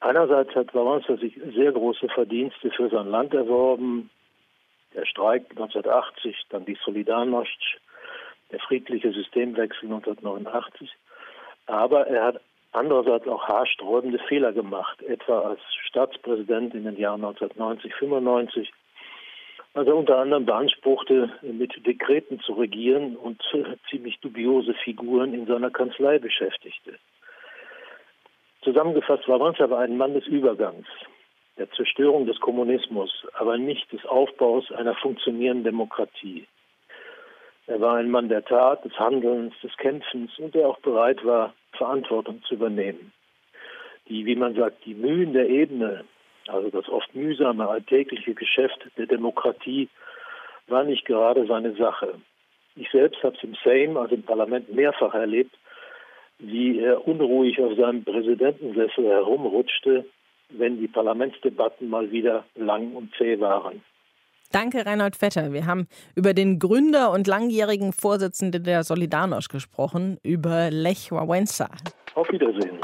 Einerseits 0.00 0.54
hat 0.54 0.74
Wałęsa 0.74 1.18
sich 1.18 1.38
sehr 1.54 1.72
große 1.72 2.08
Verdienste 2.08 2.70
für 2.70 2.88
sein 2.88 3.08
Land 3.08 3.34
erworben. 3.34 4.10
Der 4.94 5.06
Streik 5.06 5.44
1980, 5.50 6.36
dann 6.50 6.64
die 6.64 6.76
Solidarność, 6.76 7.78
der 8.52 8.60
friedliche 8.60 9.12
Systemwechsel 9.12 9.84
1989. 9.84 10.90
Aber 11.66 12.06
er 12.06 12.24
hat 12.24 12.40
andererseits 12.72 13.26
auch 13.26 13.46
haarsträubende 13.48 14.18
Fehler 14.28 14.52
gemacht, 14.52 15.02
etwa 15.02 15.40
als 15.40 15.60
Staatspräsident 15.88 16.74
in 16.74 16.84
den 16.84 16.96
Jahren 16.96 17.24
1990, 17.24 17.94
95, 17.94 18.72
als 19.74 19.86
er 19.86 19.96
unter 19.96 20.18
anderem 20.18 20.46
beanspruchte, 20.46 21.30
mit 21.42 21.86
Dekreten 21.86 22.40
zu 22.40 22.54
regieren 22.54 23.16
und 23.16 23.40
ziemlich 23.88 24.18
dubiose 24.20 24.74
Figuren 24.74 25.32
in 25.32 25.46
seiner 25.46 25.70
Kanzlei 25.70 26.18
beschäftigte. 26.18 26.98
Zusammengefasst 28.62 29.26
war 29.28 29.40
Wanz 29.40 29.60
aber 29.60 29.78
ein 29.78 29.96
Mann 29.96 30.14
des 30.14 30.26
Übergangs, 30.26 30.86
der 31.56 31.70
Zerstörung 31.70 32.26
des 32.26 32.40
Kommunismus, 32.40 33.26
aber 33.34 33.58
nicht 33.58 33.90
des 33.92 34.04
Aufbaus 34.06 34.70
einer 34.72 34.94
funktionierenden 34.96 35.64
Demokratie. 35.64 36.46
Er 37.70 37.80
war 37.80 37.98
ein 37.98 38.10
Mann 38.10 38.28
der 38.28 38.44
Tat, 38.44 38.84
des 38.84 38.98
Handelns, 38.98 39.54
des 39.62 39.76
Kämpfens 39.76 40.36
und 40.40 40.56
der 40.56 40.66
auch 40.66 40.80
bereit 40.80 41.24
war, 41.24 41.54
Verantwortung 41.78 42.42
zu 42.42 42.54
übernehmen. 42.54 43.12
Die, 44.08 44.26
wie 44.26 44.34
man 44.34 44.56
sagt, 44.56 44.84
die 44.86 44.94
Mühen 44.94 45.34
der 45.34 45.48
Ebene, 45.48 46.04
also 46.48 46.68
das 46.70 46.88
oft 46.88 47.14
mühsame 47.14 47.68
alltägliche 47.68 48.34
Geschäft 48.34 48.84
der 48.98 49.06
Demokratie, 49.06 49.88
war 50.66 50.82
nicht 50.82 51.04
gerade 51.04 51.46
seine 51.46 51.72
Sache. 51.76 52.14
Ich 52.74 52.90
selbst 52.90 53.22
habe 53.22 53.36
es 53.36 53.44
im 53.44 53.54
Sejm, 53.62 53.96
also 53.96 54.16
im 54.16 54.24
Parlament, 54.24 54.74
mehrfach 54.74 55.14
erlebt, 55.14 55.56
wie 56.40 56.80
er 56.80 57.06
unruhig 57.06 57.60
auf 57.60 57.76
seinem 57.76 58.02
Präsidentensessel 58.02 59.06
herumrutschte, 59.06 60.06
wenn 60.48 60.80
die 60.80 60.88
Parlamentsdebatten 60.88 61.88
mal 61.88 62.10
wieder 62.10 62.44
lang 62.56 62.96
und 62.96 63.14
zäh 63.14 63.38
waren. 63.38 63.80
Danke, 64.52 64.84
Reinhold 64.84 65.14
Vetter. 65.14 65.52
Wir 65.52 65.66
haben 65.66 65.86
über 66.16 66.34
den 66.34 66.58
Gründer 66.58 67.12
und 67.12 67.28
langjährigen 67.28 67.92
Vorsitzenden 67.92 68.64
der 68.64 68.82
Solidarność 68.82 69.48
gesprochen, 69.48 70.18
über 70.24 70.70
Lech 70.70 71.12
Wałęsa. 71.12 71.68
Auf 72.14 72.28
Wiedersehen. 72.32 72.78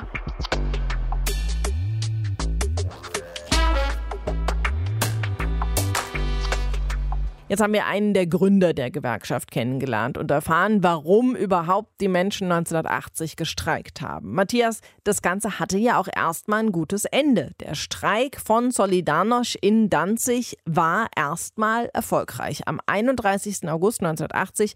Jetzt 7.48 7.62
haben 7.62 7.74
wir 7.74 7.86
einen 7.86 8.12
der 8.12 8.26
Gründer 8.26 8.74
der 8.74 8.90
Gewerkschaft 8.90 9.52
kennengelernt 9.52 10.18
und 10.18 10.32
erfahren, 10.32 10.82
warum 10.82 11.36
überhaupt 11.36 12.00
die 12.00 12.08
Menschen 12.08 12.50
1980 12.50 13.36
gestreikt 13.36 14.00
haben. 14.00 14.34
Matthias, 14.34 14.80
das 15.04 15.22
Ganze 15.22 15.60
hatte 15.60 15.78
ja 15.78 16.00
auch 16.00 16.08
erstmal 16.12 16.64
ein 16.64 16.72
gutes 16.72 17.04
Ende. 17.04 17.52
Der 17.60 17.76
Streik 17.76 18.40
von 18.40 18.70
Solidarność 18.70 19.56
in 19.60 19.88
Danzig 19.90 20.58
war 20.64 21.06
erstmal 21.14 21.88
erfolgreich. 21.92 22.66
Am 22.66 22.80
31. 22.84 23.68
August 23.68 24.00
1980 24.00 24.74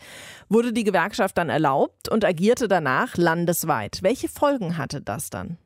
wurde 0.49 0.73
die 0.73 0.85
Gewerkschaft 0.85 1.39
dann 1.39 1.49
erlaubt 1.49 2.09
und 2.09 2.25
agierte 2.25 2.69
danach 2.69 3.17
landesweit. 3.17 3.99
Welche 4.03 4.29
Folgen 4.29 4.79
hatte 4.79 5.01
das 5.01 5.29
dann? 5.29 5.59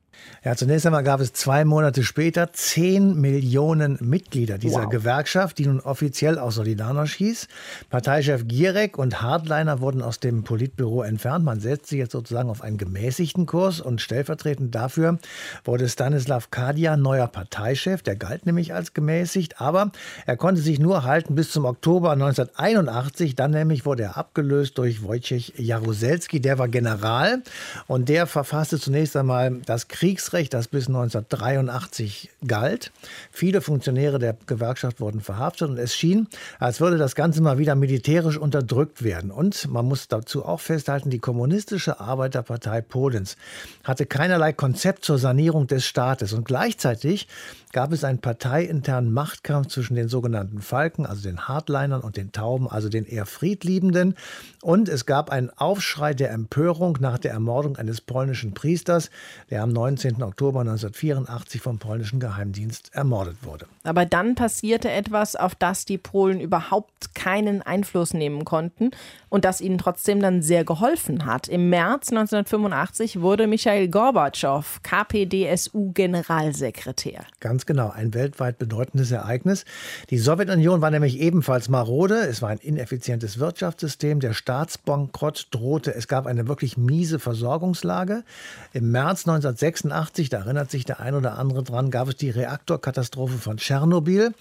Ja, 0.44 0.54
zunächst 0.56 0.84
einmal 0.84 1.02
gab 1.02 1.20
es 1.20 1.32
zwei 1.32 1.64
Monate 1.64 2.02
später 2.02 2.52
10 2.52 3.18
Millionen 3.18 3.96
Mitglieder 4.00 4.58
dieser 4.58 4.84
wow. 4.84 4.90
Gewerkschaft, 4.90 5.56
die 5.56 5.66
nun 5.66 5.80
offiziell 5.80 6.38
auch 6.38 6.52
Solidarność 6.52 7.14
hieß. 7.14 7.48
Parteichef 7.88 8.46
Gierek 8.46 8.98
und 8.98 9.22
Hardliner 9.22 9.80
wurden 9.80 10.02
aus 10.02 10.20
dem 10.20 10.44
Politbüro 10.44 11.02
entfernt. 11.02 11.46
Man 11.46 11.60
setzt 11.60 11.86
sich 11.86 11.98
jetzt 11.98 12.12
sozusagen 12.12 12.50
auf 12.50 12.60
einen 12.60 12.76
gemäßigten 12.76 13.46
Kurs 13.46 13.80
und 13.80 14.02
stellvertretend 14.02 14.74
dafür 14.74 15.18
wurde 15.64 15.88
Stanislav 15.88 16.50
Kadia 16.50 16.98
neuer 16.98 17.26
Parteichef. 17.26 18.02
Der 18.02 18.16
galt 18.16 18.44
nämlich 18.44 18.74
als 18.74 18.92
gemäßigt, 18.92 19.62
aber 19.62 19.92
er 20.26 20.36
konnte 20.36 20.60
sich 20.60 20.78
nur 20.78 21.04
halten 21.04 21.34
bis 21.34 21.50
zum 21.52 21.64
Oktober 21.64 22.12
1981. 22.12 23.34
Dann 23.34 23.52
nämlich 23.52 23.86
wurde 23.86 24.02
er 24.02 24.16
abgelöst 24.18 24.76
durch 24.76 25.02
Wojciech 25.02 25.54
Jaruzelski. 25.56 26.40
Der 26.40 26.58
war 26.58 26.68
General 26.68 27.42
und 27.86 28.10
der 28.10 28.26
verfasste 28.26 28.78
zunächst 28.78 29.16
einmal 29.16 29.60
das 29.64 29.88
Krieg 29.88 30.03
Kriegsrecht, 30.04 30.52
das 30.52 30.68
bis 30.68 30.88
1983 30.88 32.28
galt. 32.46 32.92
Viele 33.30 33.62
Funktionäre 33.62 34.18
der 34.18 34.36
Gewerkschaft 34.44 35.00
wurden 35.00 35.22
verhaftet 35.22 35.70
und 35.70 35.78
es 35.78 35.96
schien, 35.96 36.28
als 36.58 36.78
würde 36.78 36.98
das 36.98 37.14
Ganze 37.14 37.40
mal 37.40 37.56
wieder 37.56 37.74
militärisch 37.74 38.36
unterdrückt 38.36 39.02
werden. 39.02 39.30
Und 39.30 39.66
man 39.70 39.86
muss 39.86 40.06
dazu 40.06 40.44
auch 40.44 40.60
festhalten, 40.60 41.08
die 41.08 41.20
Kommunistische 41.20 42.00
Arbeiterpartei 42.00 42.82
Polens 42.82 43.38
hatte 43.82 44.04
keinerlei 44.04 44.52
Konzept 44.52 45.06
zur 45.06 45.16
Sanierung 45.16 45.68
des 45.68 45.86
Staates 45.86 46.34
und 46.34 46.44
gleichzeitig 46.44 47.26
gab 47.74 47.92
es 47.92 48.04
einen 48.04 48.20
parteiinternen 48.20 49.12
Machtkampf 49.12 49.66
zwischen 49.66 49.96
den 49.96 50.08
sogenannten 50.08 50.62
Falken, 50.62 51.06
also 51.06 51.22
den 51.22 51.48
Hardlinern 51.48 52.02
und 52.02 52.16
den 52.16 52.30
Tauben, 52.30 52.70
also 52.70 52.88
den 52.88 53.04
eher 53.04 53.26
Friedliebenden. 53.26 54.14
Und 54.62 54.88
es 54.88 55.06
gab 55.06 55.28
einen 55.28 55.50
Aufschrei 55.50 56.14
der 56.14 56.30
Empörung 56.30 56.98
nach 57.00 57.18
der 57.18 57.32
Ermordung 57.32 57.76
eines 57.76 58.00
polnischen 58.00 58.54
Priesters, 58.54 59.10
der 59.50 59.64
am 59.64 59.70
19. 59.70 60.22
Oktober 60.22 60.60
1984 60.60 61.60
vom 61.60 61.80
polnischen 61.80 62.20
Geheimdienst 62.20 62.94
ermordet 62.94 63.38
wurde. 63.42 63.66
Aber 63.82 64.06
dann 64.06 64.36
passierte 64.36 64.88
etwas, 64.90 65.34
auf 65.34 65.56
das 65.56 65.84
die 65.84 65.98
Polen 65.98 66.40
überhaupt 66.40 67.16
keinen 67.16 67.60
Einfluss 67.60 68.14
nehmen 68.14 68.44
konnten 68.44 68.92
und 69.28 69.44
das 69.44 69.60
ihnen 69.60 69.78
trotzdem 69.78 70.20
dann 70.20 70.42
sehr 70.42 70.64
geholfen 70.64 71.26
hat. 71.26 71.48
Im 71.48 71.70
März 71.70 72.10
1985 72.10 73.20
wurde 73.20 73.48
Michael 73.48 73.88
Gorbatschow 73.88 74.80
KPDSU-Generalsekretär. 74.84 77.24
Ganz 77.40 77.63
genau, 77.66 77.90
ein 77.90 78.14
weltweit 78.14 78.58
bedeutendes 78.58 79.10
Ereignis. 79.10 79.64
Die 80.10 80.18
Sowjetunion 80.18 80.80
war 80.80 80.90
nämlich 80.90 81.20
ebenfalls 81.20 81.68
marode. 81.68 82.26
Es 82.26 82.42
war 82.42 82.50
ein 82.50 82.58
ineffizientes 82.58 83.38
Wirtschaftssystem. 83.38 84.20
Der 84.20 84.34
Staatsbankrott 84.34 85.48
drohte. 85.50 85.94
Es 85.94 86.08
gab 86.08 86.26
eine 86.26 86.48
wirklich 86.48 86.76
miese 86.76 87.18
Versorgungslage. 87.18 88.24
Im 88.72 88.90
März 88.90 89.26
1986 89.26 89.64
1986, 89.84 90.28
da 90.28 90.38
erinnert 90.38 90.70
sich 90.70 90.84
der 90.84 91.00
ein 91.00 91.14
oder 91.14 91.38
andere 91.38 91.62
dran, 91.62 91.90
gab 91.90 92.08
es 92.08 92.16
die 92.16 92.30
Reaktorkatastrophe 92.30 93.38
von 93.38 93.56
Tschernobyl, 93.56 94.32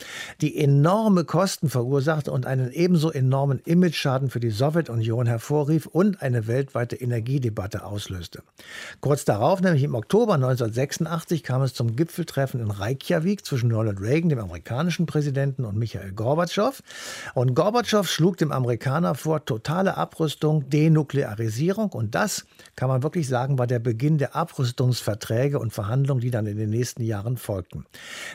die 0.41 0.57
enorme 0.57 1.25
Kosten 1.25 1.69
verursachte 1.69 2.31
und 2.31 2.45
einen 2.45 2.71
ebenso 2.71 3.11
enormen 3.11 3.59
Imageschaden 3.65 4.29
für 4.29 4.39
die 4.39 4.49
Sowjetunion 4.49 5.25
hervorrief 5.25 5.85
und 5.85 6.21
eine 6.21 6.47
weltweite 6.47 6.95
Energiedebatte 6.95 7.85
auslöste. 7.85 8.43
Kurz 9.01 9.25
darauf, 9.25 9.61
nämlich 9.61 9.83
im 9.83 9.95
Oktober 9.95 10.35
1986, 10.35 11.43
kam 11.43 11.61
es 11.61 11.73
zum 11.73 11.95
Gipfeltreffen 11.95 12.59
in 12.59 12.71
Reykjavik 12.71 13.12
zwischen 13.43 13.71
Ronald 13.71 14.01
Reagan, 14.01 14.29
dem 14.29 14.39
amerikanischen 14.39 15.05
Präsidenten, 15.05 15.65
und 15.65 15.77
Michael 15.77 16.11
Gorbatschow. 16.13 16.81
Und 17.33 17.53
Gorbatschow 17.53 18.07
schlug 18.07 18.37
dem 18.37 18.51
Amerikaner 18.51 19.15
vor 19.15 19.45
totale 19.45 19.97
Abrüstung, 19.97 20.69
Denuklearisierung 20.69 21.89
und 21.91 22.15
das 22.15 22.45
kann 22.75 22.89
man 22.89 23.03
wirklich 23.03 23.27
sagen, 23.27 23.59
war 23.59 23.67
der 23.67 23.79
Beginn 23.79 24.17
der 24.17 24.35
Abrüstungsverträge 24.35 25.59
und 25.59 25.73
Verhandlungen, 25.73 26.21
die 26.21 26.31
dann 26.31 26.47
in 26.47 26.57
den 26.57 26.69
nächsten 26.69 27.03
Jahren 27.03 27.37
folgten. 27.37 27.85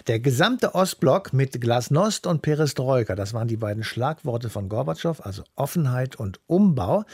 Der 0.07 0.21
gesamte 0.21 0.75
Ostblock 0.75 1.33
mit 1.33 1.61
Glasnost 1.61 2.27
und 2.27 2.43
Perestroika, 2.43 3.15
das 3.15 3.35
waren 3.35 3.49
die 3.49 3.57
beiden 3.57 3.83
Schlagworte 3.83 4.49
von 4.49 4.69
Gorbatschow, 4.69 5.21
also 5.25 5.43
Offenheit 5.57 6.17
und 6.17 6.41
Umbau, 6.47 7.05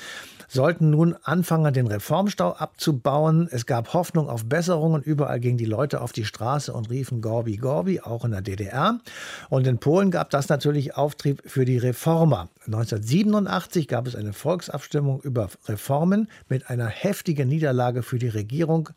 sollten 0.48 0.90
nun 0.90 1.16
anfangen, 1.22 1.72
den 1.72 1.86
Reformstau 1.86 2.52
abzubauen. 2.52 3.48
Es 3.50 3.66
gab 3.66 3.94
Hoffnung 3.94 4.28
auf 4.28 4.44
Besserungen. 4.44 5.02
Überall 5.02 5.40
gingen 5.40 5.58
die 5.58 5.64
Leute 5.64 6.00
auf 6.00 6.12
die 6.12 6.24
Straße 6.24 6.72
und 6.72 6.90
riefen 6.90 7.20
Gorbi, 7.44 7.56
Gorbi, 7.56 8.00
auch 8.00 8.24
in 8.24 8.30
der 8.30 8.40
DDR. 8.40 9.00
Und 9.50 9.66
in 9.66 9.78
Polen 9.78 10.10
gab 10.10 10.30
das 10.30 10.48
natürlich 10.48 10.96
Auftrieb 10.96 11.42
für 11.44 11.66
die 11.66 11.76
Reformer. 11.76 12.48
1987 12.66 13.86
gab 13.86 14.06
es 14.06 14.16
eine 14.16 14.32
Volksabstimmung 14.32 15.20
über 15.20 15.50
Reformen 15.66 16.28
mit 16.48 16.70
einer 16.70 16.86
heftigen 16.86 17.48
Niederlage 17.48 18.02
für 18.02 18.18
die 18.18 18.28
Regierung. 18.28 18.90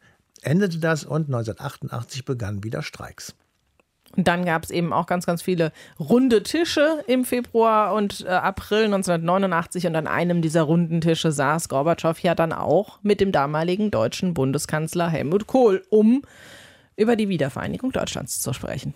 Endete 0.43 0.79
das 0.79 1.03
und 1.03 1.27
1988 1.27 2.23
begannen 2.23 2.63
wieder 2.63 2.81
Streiks. 2.83 3.35
Und 4.15 4.29
dann 4.29 4.45
gab 4.45 4.63
es 4.63 4.69
eben 4.69 4.93
auch 4.93 5.07
ganz, 5.07 5.25
ganz 5.25 5.41
viele 5.41 5.73
runde 5.99 6.41
Tische 6.41 7.03
im 7.07 7.25
Februar 7.25 7.93
und 7.93 8.23
äh, 8.25 8.29
April 8.29 8.85
1989. 8.85 9.87
Und 9.87 9.95
an 9.97 10.07
einem 10.07 10.41
dieser 10.41 10.61
runden 10.61 11.01
Tische 11.01 11.33
saß 11.33 11.67
Gorbatschow 11.67 12.17
ja 12.19 12.33
dann 12.33 12.53
auch 12.53 12.99
mit 13.01 13.19
dem 13.19 13.33
damaligen 13.33 13.91
deutschen 13.91 14.33
Bundeskanzler 14.33 15.09
Helmut 15.09 15.47
Kohl, 15.47 15.83
um 15.89 16.21
über 16.97 17.15
die 17.15 17.29
Wiedervereinigung 17.29 17.91
Deutschlands 17.91 18.41
zu 18.41 18.51
sprechen. 18.51 18.93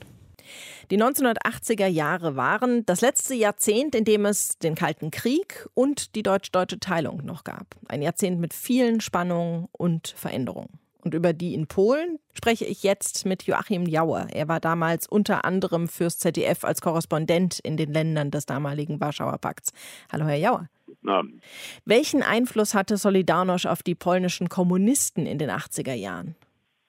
Die 0.90 1.02
1980er 1.02 1.88
Jahre 1.88 2.36
waren 2.36 2.86
das 2.86 3.00
letzte 3.00 3.34
Jahrzehnt, 3.34 3.96
in 3.96 4.04
dem 4.04 4.26
es 4.26 4.58
den 4.58 4.76
Kalten 4.76 5.12
Krieg 5.12 5.70
und 5.74 6.16
die 6.16 6.24
deutsch-deutsche 6.24 6.80
Teilung 6.80 7.24
noch 7.24 7.46
gab. 7.46 7.78
Ein 7.88 8.02
Jahrzehnt 8.02 8.42
mit 8.42 8.54
vielen 8.54 9.00
Spannungen 9.00 9.68
und 9.72 10.14
Veränderungen. 10.18 10.80
Und 11.04 11.14
über 11.14 11.34
die 11.34 11.54
in 11.54 11.68
Polen 11.68 12.20
spreche 12.34 12.66
ich 12.66 12.84
jetzt 12.84 13.26
mit 13.26 13.44
Joachim 13.44 13.88
Jauer. 13.88 14.28
Er 14.32 14.48
war 14.48 14.60
damals 14.60 15.08
unter 15.08 15.46
anderem 15.46 15.88
fürs 15.88 16.20
ZDF 16.20 16.64
als 16.64 16.82
Korrespondent 16.82 17.60
in 17.60 17.78
den 17.78 17.92
Ländern 17.92 18.30
des 18.30 18.46
damaligen 18.46 19.00
Warschauer 19.00 19.38
Pakts. 19.38 19.72
Hallo, 20.12 20.26
Herr 20.26 20.38
Jauer. 20.38 20.70
Abend. 21.08 21.42
Welchen 21.86 22.22
Einfluss 22.22 22.76
hatte 22.76 22.98
Solidarność 22.98 23.68
auf 23.68 23.82
die 23.82 23.96
polnischen 23.96 24.50
Kommunisten 24.50 25.26
in 25.26 25.40
den 25.40 25.50
80er 25.50 25.94
Jahren? 25.94 26.36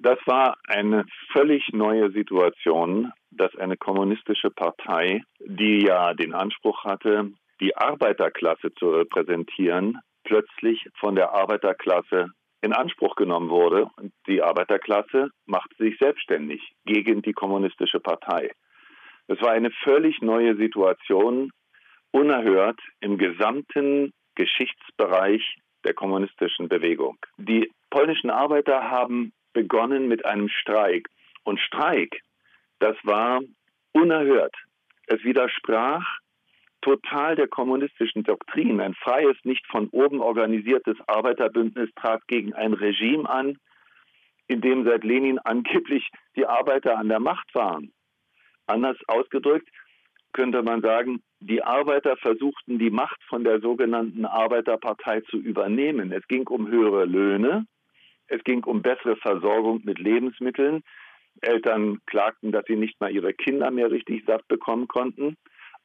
Das 0.02 0.18
war 0.26 0.56
eine 0.66 1.06
völlig 1.32 1.68
neue 1.72 2.10
Situation, 2.10 3.12
dass 3.30 3.54
eine 3.54 3.76
kommunistische 3.76 4.50
Partei, 4.50 5.22
die 5.38 5.86
ja 5.86 6.12
den 6.12 6.34
Anspruch 6.34 6.82
hatte, 6.82 7.30
die 7.60 7.76
Arbeiterklasse 7.76 8.74
zu 8.74 8.90
repräsentieren, 8.90 9.98
plötzlich 10.24 10.84
von 10.98 11.14
der 11.14 11.32
Arbeiterklasse 11.32 12.30
in 12.62 12.72
Anspruch 12.72 13.14
genommen 13.14 13.48
wurde. 13.48 13.90
Die 14.26 14.42
Arbeiterklasse 14.42 15.30
machte 15.46 15.76
sich 15.78 15.96
selbstständig 15.98 16.74
gegen 16.84 17.22
die 17.22 17.32
kommunistische 17.32 18.00
Partei. 18.00 18.50
Es 19.28 19.40
war 19.40 19.52
eine 19.52 19.70
völlig 19.84 20.20
neue 20.20 20.56
Situation, 20.56 21.52
unerhört 22.10 22.80
im 22.98 23.18
gesamten 23.18 24.12
Geschichtsbereich 24.34 25.58
der 25.84 25.94
kommunistischen 25.94 26.68
Bewegung. 26.68 27.18
Die 27.36 27.70
polnischen 27.88 28.30
Arbeiter 28.30 28.90
haben 28.90 29.32
begonnen 29.52 30.08
mit 30.08 30.24
einem 30.24 30.48
Streik. 30.48 31.08
Und 31.44 31.60
Streik, 31.60 32.20
das 32.78 32.96
war 33.04 33.40
unerhört. 33.92 34.54
Es 35.06 35.22
widersprach 35.24 36.04
total 36.80 37.36
der 37.36 37.48
kommunistischen 37.48 38.24
Doktrin. 38.24 38.80
Ein 38.80 38.94
freies, 38.94 39.36
nicht 39.44 39.64
von 39.66 39.88
oben 39.88 40.20
organisiertes 40.20 40.96
Arbeiterbündnis 41.06 41.90
trat 41.94 42.26
gegen 42.26 42.52
ein 42.54 42.72
Regime 42.72 43.28
an, 43.28 43.56
in 44.48 44.60
dem 44.60 44.84
seit 44.84 45.04
Lenin 45.04 45.38
angeblich 45.38 46.10
die 46.36 46.46
Arbeiter 46.46 46.98
an 46.98 47.08
der 47.08 47.20
Macht 47.20 47.54
waren. 47.54 47.92
Anders 48.66 48.96
ausgedrückt 49.06 49.68
könnte 50.32 50.62
man 50.62 50.80
sagen, 50.80 51.22
die 51.40 51.62
Arbeiter 51.62 52.16
versuchten 52.16 52.78
die 52.78 52.90
Macht 52.90 53.22
von 53.28 53.44
der 53.44 53.60
sogenannten 53.60 54.24
Arbeiterpartei 54.24 55.20
zu 55.22 55.36
übernehmen. 55.36 56.12
Es 56.12 56.26
ging 56.26 56.46
um 56.48 56.68
höhere 56.68 57.04
Löhne, 57.04 57.66
es 58.28 58.42
ging 58.44 58.64
um 58.64 58.82
bessere 58.82 59.16
Versorgung 59.16 59.80
mit 59.85 59.98
Lebensmitteln. 59.98 60.82
Eltern 61.40 62.00
klagten, 62.06 62.52
dass 62.52 62.66
sie 62.66 62.76
nicht 62.76 63.00
mal 63.00 63.11
ihre 63.11 63.32
Kinder 63.32 63.70
mehr 63.70 63.90
richtig 63.90 64.24
satt 64.26 64.46
bekommen 64.48 64.87
konnten 64.88 65.37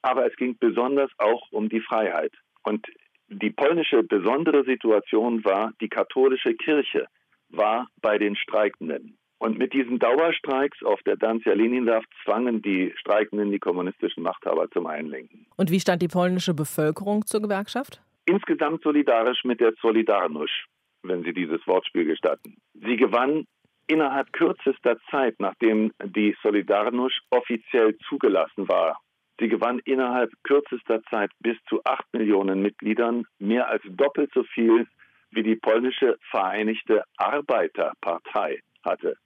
aber 0.01 0.25
es 0.25 0.35
ging 0.35 0.57
besonders 0.57 1.11
auch 1.17 1.51
um 1.51 1.69
die 1.69 1.81
Freiheit. 1.81 2.31
Und 2.63 2.85
die 3.27 3.49
polnische 3.49 4.03
besondere 4.03 4.63
Situation 4.63 5.43
war, 5.43 5.73
die 5.81 5.89
katholische 5.89 6.53
Kirche 6.53 7.07
war 7.49 7.87
bei 8.01 8.17
den 8.17 8.35
Streikenden. 8.35 9.17
Und 9.39 9.57
mit 9.59 9.73
diesen 9.73 9.99
Dauerstreiks 9.99 10.81
auf 10.83 11.01
der 11.03 11.15
Danzia 11.15 11.53
Leninwerf 11.53 12.03
zwangen 12.23 12.61
die 12.61 12.93
Streikenden 12.97 13.51
die 13.51 13.59
kommunistischen 13.59 14.23
Machthaber 14.23 14.69
zum 14.71 14.87
Einlenken. 14.87 15.45
Und 15.57 15.69
wie 15.69 15.79
stand 15.79 16.01
die 16.01 16.07
polnische 16.07 16.53
Bevölkerung 16.53 17.25
zur 17.25 17.41
Gewerkschaft? 17.41 18.01
Insgesamt 18.25 18.81
solidarisch 18.81 19.43
mit 19.43 19.59
der 19.59 19.73
Solidarność, 19.75 20.65
wenn 21.07 21.23
Sie 21.23 21.33
dieses 21.33 21.65
Wortspiel 21.67 22.05
gestatten. 22.05 22.57
Sie 22.73 22.97
gewann 22.97 23.45
innerhalb 23.87 24.31
kürzester 24.33 24.97
Zeit, 25.09 25.35
nachdem 25.39 25.91
die 26.03 26.35
Solidarność 26.43 27.21
offiziell 27.29 27.97
zugelassen 28.09 28.67
war 28.67 28.97
Sie 29.39 29.49
gewann 29.49 29.79
innerhalb 29.85 30.31
kürzester 30.43 31.03
Zeit 31.03 31.31
bis 31.39 31.57
zu 31.69 31.83
acht 31.83 32.05
Millionen 32.11 32.61
Mitgliedern, 32.61 33.25
mehr 33.37 33.67
als 33.67 33.83
doppelt 33.85 34.31
so 34.33 34.43
viel 34.43 34.87
wie 35.29 35.43
die 35.43 35.55
polnische 35.55 36.17
Vereinigte 36.31 37.03
Arbeiterpartei 37.17 38.61
hatte. 38.83 39.17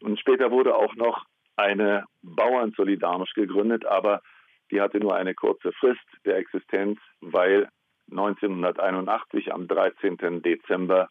Und 0.00 0.18
später 0.18 0.50
wurde 0.50 0.74
auch 0.74 0.94
noch 0.94 1.26
eine 1.56 2.04
Bauernsolidarisch 2.22 3.34
gegründet, 3.34 3.84
aber 3.84 4.22
die 4.70 4.80
hatte 4.80 4.98
nur 4.98 5.16
eine 5.16 5.34
kurze 5.34 5.72
Frist 5.72 6.06
der 6.24 6.36
Existenz, 6.36 6.98
weil 7.20 7.68
1981 8.10 9.52
am 9.52 9.68
13. 9.68 10.42
Dezember 10.42 11.08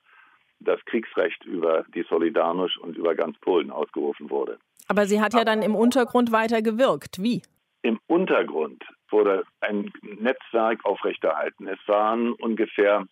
das 0.60 0.84
Kriegsrecht 0.86 1.44
über 1.46 1.86
die 1.94 2.04
Solidarność 2.04 2.78
und 2.80 2.98
über 2.98 3.16
ganz 3.16 3.38
Polen 3.40 3.72
ausgerufen 3.72 4.30
wurde. 4.30 4.58
Aber 4.88 5.06
sie 5.06 5.22
hat 5.22 5.34
ja 5.34 5.44
dann 5.44 5.62
im 5.62 5.76
Untergrund 5.76 6.32
weiter 6.32 6.62
gewirkt. 6.62 7.22
Wie? 7.22 7.42
Im 7.84 8.00
Untergrund 8.08 8.84
wurde 9.10 9.44
ein 9.62 9.92
Netzwerk 10.02 10.84
aufrechterhalten. 10.86 11.68
Es 11.68 11.80
waren 11.88 12.34
ungefähr 12.34 13.06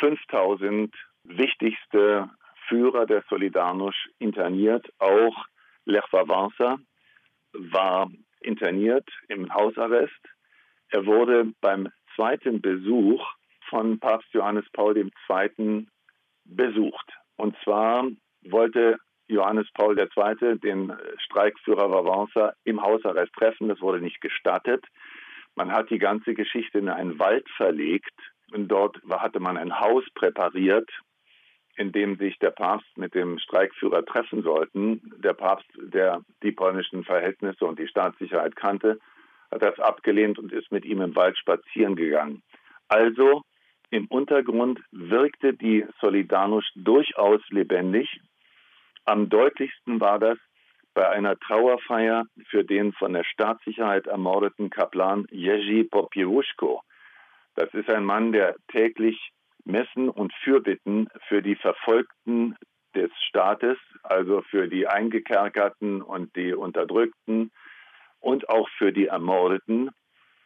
5000 0.00 0.94
wichtigste 1.24 2.30
Führer 2.68 3.06
der 3.06 3.22
Solidarność 3.24 4.10
interniert. 4.18 4.90
Auch 4.98 5.36
Lech 5.84 6.04
Wałęsa 6.12 6.78
war 7.52 8.10
interniert 8.40 9.08
im 9.28 9.52
Hausarrest. 9.52 10.12
Er 10.88 11.06
wurde 11.06 11.52
beim 11.60 11.88
zweiten 12.14 12.60
Besuch 12.60 13.24
von 13.68 13.98
Papst 13.98 14.28
Johannes 14.32 14.64
Paul 14.72 14.96
II. 14.96 15.86
besucht. 16.44 17.12
Und 17.36 17.56
zwar 17.64 18.06
wollte 18.42 18.98
Johannes 19.26 19.66
Paul 19.74 19.98
II. 19.98 20.58
den 20.58 20.92
Streikführer 21.18 21.90
Wałęsa 21.90 22.52
im 22.64 22.82
Hausarrest 22.82 23.32
treffen. 23.32 23.68
Das 23.68 23.80
wurde 23.80 24.00
nicht 24.00 24.20
gestattet. 24.20 24.84
Man 25.54 25.72
hat 25.72 25.90
die 25.90 25.98
ganze 25.98 26.34
Geschichte 26.34 26.78
in 26.78 26.88
einen 26.88 27.18
Wald 27.18 27.48
verlegt 27.56 28.14
und 28.52 28.68
dort 28.68 29.00
hatte 29.08 29.40
man 29.40 29.56
ein 29.56 29.78
Haus 29.78 30.04
präpariert, 30.14 30.90
in 31.76 31.92
dem 31.92 32.16
sich 32.16 32.38
der 32.38 32.50
Papst 32.50 32.96
mit 32.96 33.14
dem 33.14 33.38
Streikführer 33.38 34.04
treffen 34.04 34.42
sollten. 34.42 35.00
Der 35.18 35.32
Papst, 35.32 35.68
der 35.76 36.22
die 36.42 36.52
polnischen 36.52 37.04
Verhältnisse 37.04 37.64
und 37.64 37.78
die 37.78 37.88
Staatssicherheit 37.88 38.56
kannte, 38.56 38.98
hat 39.54 39.62
das 39.62 39.78
abgelehnt 39.80 40.38
und 40.38 40.52
ist 40.52 40.70
mit 40.70 40.84
ihm 40.84 41.00
im 41.00 41.16
Wald 41.16 41.38
spazieren 41.38 41.96
gegangen. 41.96 42.42
Also 42.88 43.42
im 43.90 44.06
Untergrund 44.08 44.80
wirkte 44.90 45.54
die 45.54 45.86
Solidarność 46.00 46.70
durchaus 46.74 47.40
lebendig 47.48 48.20
am 49.06 49.28
deutlichsten 49.28 50.00
war 50.00 50.18
das 50.18 50.38
bei 50.94 51.08
einer 51.08 51.38
Trauerfeier 51.38 52.24
für 52.48 52.64
den 52.64 52.92
von 52.94 53.12
der 53.12 53.24
Staatssicherheit 53.24 54.06
ermordeten 54.06 54.70
Kaplan 54.70 55.26
Jerzy 55.30 55.84
Popiełuszko. 55.84 56.80
Das 57.54 57.72
ist 57.74 57.90
ein 57.90 58.04
Mann, 58.04 58.32
der 58.32 58.56
täglich 58.68 59.32
Messen 59.64 60.08
und 60.08 60.32
Fürbitten 60.42 61.08
für 61.28 61.42
die 61.42 61.56
verfolgten 61.56 62.56
des 62.94 63.10
Staates, 63.28 63.76
also 64.02 64.40
für 64.42 64.68
die 64.68 64.86
Eingekerkerten 64.86 66.00
und 66.00 66.34
die 66.36 66.54
Unterdrückten 66.54 67.50
und 68.24 68.48
auch 68.48 68.68
für 68.78 68.90
die 68.90 69.08
Ermordeten 69.08 69.90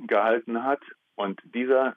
gehalten 0.01 0.65
hat. 0.65 0.81
Und 1.15 1.41
dieser 1.55 1.95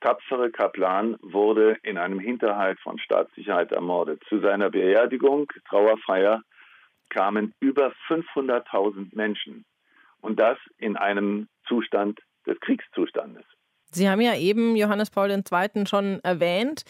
tapfere 0.00 0.50
Kaplan 0.50 1.16
wurde 1.22 1.78
in 1.82 1.96
einem 1.96 2.20
Hinterhalt 2.20 2.78
von 2.80 2.98
Staatssicherheit 2.98 3.72
ermordet. 3.72 4.22
Zu 4.28 4.40
seiner 4.40 4.70
Beerdigung, 4.70 5.50
Trauerfeier, 5.68 6.42
kamen 7.08 7.54
über 7.60 7.92
500.000 8.08 9.16
Menschen. 9.16 9.64
Und 10.20 10.38
das 10.38 10.58
in 10.76 10.96
einem 10.96 11.48
Zustand 11.66 12.20
des 12.46 12.60
Kriegszustandes. 12.60 13.44
Sie 13.92 14.08
haben 14.10 14.20
ja 14.20 14.36
eben 14.36 14.76
Johannes 14.76 15.10
Paul 15.10 15.30
II. 15.30 15.86
schon 15.86 16.20
erwähnt. 16.22 16.84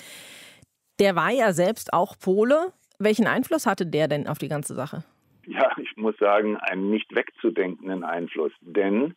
Der 0.99 1.15
war 1.15 1.31
ja 1.31 1.53
selbst 1.53 1.93
auch 1.93 2.19
Pole. 2.19 2.73
Welchen 2.99 3.29
Einfluss 3.29 3.67
hatte 3.67 3.87
der 3.87 4.09
denn 4.09 4.27
auf 4.27 4.39
die 4.39 4.49
ganze 4.49 4.75
Sache? 4.75 5.05
Ja, 5.47 5.71
ich 5.77 5.97
muss 5.97 6.17
sagen, 6.19 6.57
einen 6.57 6.91
nicht 6.91 7.15
wegzudenkenden 7.15 8.05
Einfluss. 8.05 8.53
Denn 8.61 9.15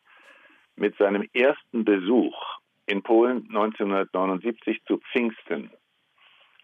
mit 0.76 0.98
seinem 0.98 1.28
ersten 1.34 1.86
Besuch 1.86 2.36
in 2.86 3.02
Polen 3.02 3.46
1979 3.48 4.84
zu 4.86 4.98
Pfingsten 5.12 5.72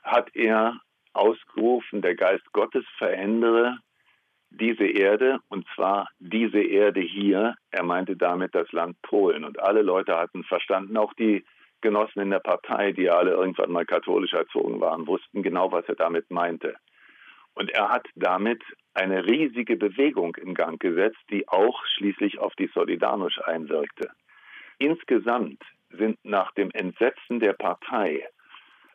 hat 0.04 0.36
er 0.36 0.80
ausgerufen, 1.14 2.02
der 2.02 2.16
Geist 2.16 2.52
Gottes 2.52 2.86
verändere 2.98 3.78
diese 4.50 4.86
Erde, 4.86 5.40
und 5.50 5.66
zwar 5.76 6.10
diese 6.20 6.62
Erde 6.62 7.02
hier. 7.02 7.56
Er 7.72 7.84
meinte 7.84 8.16
damit 8.16 8.54
das 8.54 8.72
Land 8.72 9.02
Polen. 9.02 9.44
Und 9.44 9.60
alle 9.60 9.82
Leute 9.82 10.18
hatten 10.18 10.44
verstanden, 10.44 10.96
auch 10.98 11.14
die 11.14 11.44
Genossen 11.82 12.22
in 12.22 12.30
der 12.30 12.40
Partei, 12.40 12.92
die 12.92 13.10
alle 13.10 13.32
irgendwann 13.32 13.72
mal 13.72 13.86
katholisch 13.86 14.34
erzogen 14.34 14.80
waren, 14.80 15.08
wussten 15.08 15.44
genau, 15.44 15.72
was 15.72 15.86
er 15.86 15.96
damit 15.96 16.30
meinte. 16.32 16.76
Und 17.56 17.72
er 17.72 17.90
hat 17.90 18.08
damit 18.16 18.64
eine 18.94 19.26
riesige 19.26 19.76
Bewegung 19.76 20.36
in 20.36 20.54
Gang 20.54 20.80
gesetzt, 20.80 21.20
die 21.30 21.48
auch 21.48 21.84
schließlich 21.96 22.40
auf 22.40 22.56
die 22.56 22.70
Solidarność 22.70 23.40
einwirkte. 23.44 24.10
Insgesamt 24.80 25.62
sind 25.90 26.18
nach 26.24 26.52
dem 26.54 26.72
Entsetzen 26.72 27.40
der 27.40 27.54
Partei 27.54 28.28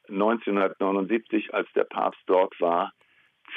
1979, 0.09 1.55
als 1.55 1.69
der 1.75 1.85
Papst 1.85 2.21
dort 2.27 2.59
war, 2.61 2.93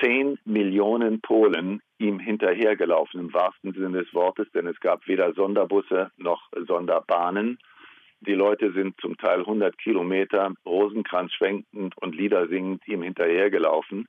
10 0.02 0.40
Millionen 0.46 1.22
Polen 1.22 1.82
ihm 1.98 2.20
hinterhergelaufen, 2.20 3.20
im 3.20 3.34
wahrsten 3.34 3.74
Sinne 3.74 4.04
des 4.04 4.14
Wortes, 4.14 4.50
denn 4.52 4.68
es 4.68 4.80
gab 4.80 5.08
weder 5.08 5.34
Sonderbusse 5.34 6.12
noch 6.18 6.50
Sonderbahnen. 6.56 7.60
Die 8.22 8.34
Leute 8.34 8.72
sind 8.72 9.00
zum 9.02 9.18
Teil 9.18 9.40
100 9.40 9.78
Kilometer 9.78 10.54
Rosenkranz 10.66 11.34
schwenkend 11.34 11.98
und 11.98 12.16
Lieder 12.16 12.48
singend 12.48 12.88
ihm 12.88 13.02
hinterhergelaufen. 13.02 14.08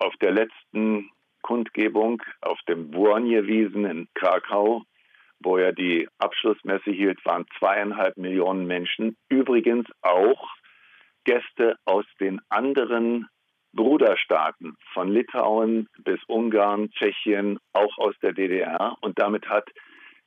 Auf 0.00 0.14
der 0.20 0.32
letzten 0.32 1.10
Kundgebung 1.42 2.22
auf 2.40 2.58
dem 2.68 2.90
Burnje-Wiesen 2.90 3.84
in 3.84 4.08
Krakau, 4.14 4.82
wo 5.40 5.56
er 5.56 5.72
die 5.72 6.08
Abschlussmesse 6.18 6.90
hielt, 6.90 7.24
waren 7.24 7.46
zweieinhalb 7.58 8.16
Millionen 8.16 8.66
Menschen. 8.66 9.16
Übrigens 9.28 9.88
auch 10.02 10.48
Gäste 11.24 11.76
aus 11.84 12.04
den 12.20 12.40
anderen 12.48 13.28
Bruderstaaten 13.72 14.76
von 14.92 15.12
Litauen 15.12 15.88
bis 15.98 16.18
Ungarn, 16.26 16.90
Tschechien, 16.90 17.58
auch 17.72 17.98
aus 17.98 18.14
der 18.22 18.32
DDR. 18.32 18.96
Und 19.00 19.18
damit 19.18 19.48
hat 19.48 19.68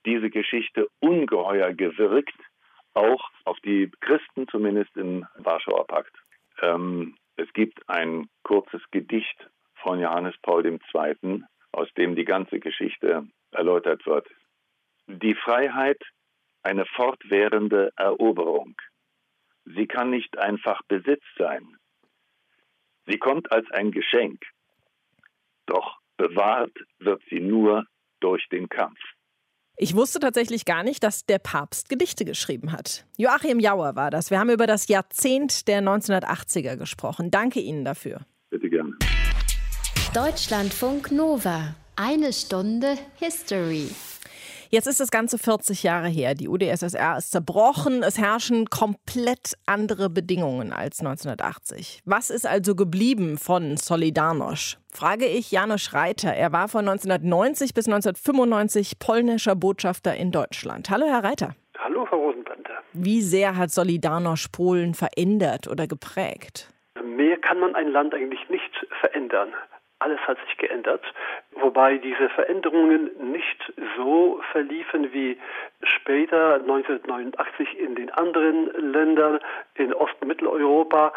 diese 0.06 0.30
Geschichte 0.30 0.88
ungeheuer 1.00 1.74
gewirkt, 1.74 2.38
auch 2.94 3.30
auf 3.46 3.60
die 3.62 3.92
Christen, 4.00 4.48
zumindest 4.50 4.96
im 4.96 5.26
Warschauer 5.36 5.88
Pakt. 5.88 6.16
Ähm, 6.62 7.16
es 7.36 7.52
gibt 7.54 7.88
ein 7.90 8.30
kurzes 8.44 8.82
Gedicht 8.92 9.50
von 9.82 10.00
Johannes 10.00 10.36
Paul 10.42 10.66
II., 10.66 11.44
aus 11.72 11.88
dem 11.98 12.16
die 12.16 12.26
ganze 12.26 12.60
Geschichte 12.60 13.28
erläutert 13.52 14.06
wird. 14.06 14.28
Die 15.08 15.36
Freiheit, 15.36 16.02
eine 16.64 16.86
fortwährende 16.86 17.92
Eroberung. 17.96 18.76
Sie 19.66 19.88
kann 19.88 20.10
nicht 20.10 20.38
einfach 20.38 20.82
Besitz 20.88 21.24
sein, 21.38 21.78
Sie 23.08 23.18
kommt 23.18 23.52
als 23.52 23.70
ein 23.72 23.92
Geschenk, 23.92 24.42
doch 25.66 25.98
bewahrt 26.18 26.72
wird 27.00 27.22
sie 27.30 27.40
nur 27.40 27.86
durch 28.20 28.48
den 28.50 28.70
Kampf. 28.70 29.00
Ich 29.78 29.96
wusste 29.96 30.20
tatsächlich 30.20 30.66
gar 30.66 30.84
nicht, 30.84 31.04
dass 31.04 31.26
der 31.26 31.40
Papst 31.40 31.90
Gedichte 31.90 32.24
geschrieben 32.24 32.72
hat. 32.72 33.06
Joachim 33.18 33.60
Jauer 33.60 33.96
war 33.96 34.12
das. 34.12 34.30
Wir 34.30 34.40
haben 34.40 34.52
über 34.52 34.68
das 34.68 34.88
Jahrzehnt 34.88 35.68
der 35.68 35.82
1980er 35.82 36.78
gesprochen. 36.78 37.32
Danke 37.32 37.60
Ihnen 37.60 37.84
dafür. 37.84 38.22
Deutschlandfunk 40.14 41.10
Nova. 41.14 41.74
Eine 41.96 42.34
Stunde 42.34 42.98
History. 43.16 43.88
Jetzt 44.70 44.88
ist 44.88 45.00
das 45.00 45.10
Ganze 45.10 45.38
40 45.38 45.84
Jahre 45.84 46.10
her. 46.10 46.36
Die 46.36 46.50
UdSSR 46.50 47.18
ist 47.18 47.32
zerbrochen. 47.32 48.04
Es 48.04 48.18
herrschen 48.18 48.70
komplett 48.70 49.54
andere 49.66 50.10
Bedingungen 50.10 50.74
als 50.74 51.00
1980. 51.00 52.02
Was 52.04 52.30
ist 52.30 52.46
also 52.46 52.76
geblieben 52.76 53.38
von 53.38 53.78
Solidarność? 53.78 54.80
Frage 54.92 55.28
ich 55.28 55.50
Janusz 55.50 55.94
Reiter. 55.94 56.34
Er 56.34 56.52
war 56.52 56.68
von 56.68 56.90
1990 56.90 57.74
bis 57.74 57.88
1995 57.88 59.00
polnischer 59.00 59.56
Botschafter 59.56 60.14
in 60.14 60.34
Deutschland. 60.34 60.90
Hallo, 60.90 61.06
Herr 61.06 61.24
Reiter. 61.24 61.56
Hallo, 61.78 62.06
Frau 62.06 62.18
Rosenplanter. 62.18 62.74
Wie 62.92 63.22
sehr 63.22 63.56
hat 63.56 63.70
Solidarność 63.70 64.52
Polen 64.52 64.94
verändert 64.94 65.70
oder 65.70 65.88
geprägt? 65.88 66.68
Mehr 67.02 67.38
kann 67.38 67.62
man 67.62 67.76
ein 67.76 67.88
Land 67.88 68.14
eigentlich 68.14 68.50
nicht 68.50 68.72
verändern. 69.00 69.54
Alles 70.02 70.20
hat 70.22 70.40
sich 70.48 70.58
geändert, 70.58 71.04
wobei 71.52 72.00
diese 72.00 72.28
Veränderungen 72.30 73.12
nicht 73.32 73.72
so 73.96 74.42
verliefen 74.52 75.14
wie 75.14 75.38
später 75.84 76.56
1989 76.56 77.78
in 77.78 77.94
den 77.94 78.10
anderen 78.10 78.72
Ländern 78.92 79.40
in 79.76 79.94
Ost- 79.94 80.16
und 80.22 80.28
Mitteleuropa, 80.28 81.14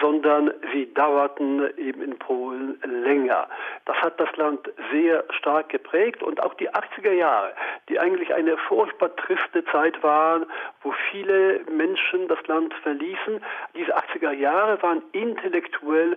sondern 0.00 0.52
sie 0.72 0.92
dauerten 0.94 1.68
eben 1.78 2.00
in 2.00 2.16
Polen 2.16 2.80
länger. 2.84 3.48
Das 3.86 3.96
hat 3.96 4.20
das 4.20 4.34
Land 4.36 4.70
sehr 4.92 5.24
stark 5.30 5.70
geprägt 5.70 6.22
und 6.22 6.40
auch 6.40 6.54
die 6.54 6.70
80er 6.70 7.12
Jahre, 7.12 7.52
die 7.88 7.98
eigentlich 7.98 8.32
eine 8.32 8.56
furchtbar 8.56 9.16
triste 9.16 9.64
Zeit 9.64 10.00
waren, 10.04 10.46
wo 10.82 10.92
viele 11.10 11.60
Menschen 11.70 12.28
das 12.28 12.38
Land 12.46 12.72
verließen, 12.82 13.42
diese 13.74 13.96
80er 13.96 14.30
Jahre 14.30 14.80
waren 14.82 15.02
intellektuell 15.10 16.16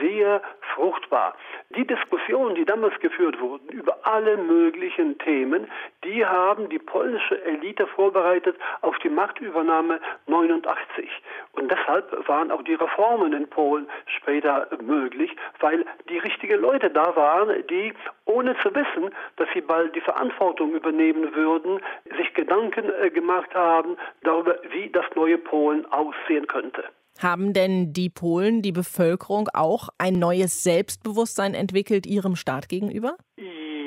sehr 0.00 0.40
fruchtbar. 0.74 1.34
Die 1.76 1.86
Diskussionen, 1.86 2.54
die 2.54 2.64
damals 2.64 2.98
geführt 3.00 3.38
wurden 3.40 3.68
über 3.68 3.98
alle 4.02 4.38
möglichen 4.38 5.18
Themen, 5.18 5.70
die 6.02 6.24
haben 6.24 6.70
die 6.70 6.78
polnische 6.78 7.44
Elite 7.44 7.86
vorbereitet 7.86 8.56
auf 8.80 8.98
die 9.00 9.10
Machtübernahme 9.10 10.00
89. 10.28 11.10
Und 11.52 11.70
deshalb 11.70 12.26
waren 12.26 12.50
auch 12.50 12.62
die 12.62 12.72
Reformen 12.72 13.34
in 13.34 13.48
Polen 13.48 13.86
später 14.06 14.66
möglich, 14.82 15.30
weil 15.60 15.84
die 16.08 16.16
richtigen 16.16 16.58
Leute 16.58 16.88
da 16.88 17.14
waren, 17.14 17.66
die 17.66 17.92
ohne 18.24 18.56
zu 18.60 18.74
wissen, 18.74 19.14
dass 19.36 19.48
sie 19.52 19.60
bald 19.60 19.94
die 19.94 20.00
Verantwortung 20.00 20.72
übernehmen 20.72 21.34
würden, 21.34 21.80
sich 22.16 22.32
Gedanken 22.32 22.90
äh, 23.02 23.10
gemacht 23.10 23.54
haben 23.54 23.98
darüber, 24.22 24.56
wie 24.70 24.88
das 24.88 25.04
neue 25.14 25.36
Polen 25.36 25.84
aussehen 25.92 26.46
könnte. 26.46 26.84
Haben 27.18 27.52
denn 27.52 27.92
die 27.92 28.10
Polen, 28.10 28.62
die 28.62 28.72
Bevölkerung 28.72 29.48
auch 29.52 29.88
ein 29.98 30.14
neues 30.14 30.62
Selbstbewusstsein 30.62 31.54
entwickelt 31.54 32.06
ihrem 32.06 32.36
Staat 32.36 32.68
gegenüber? 32.68 33.16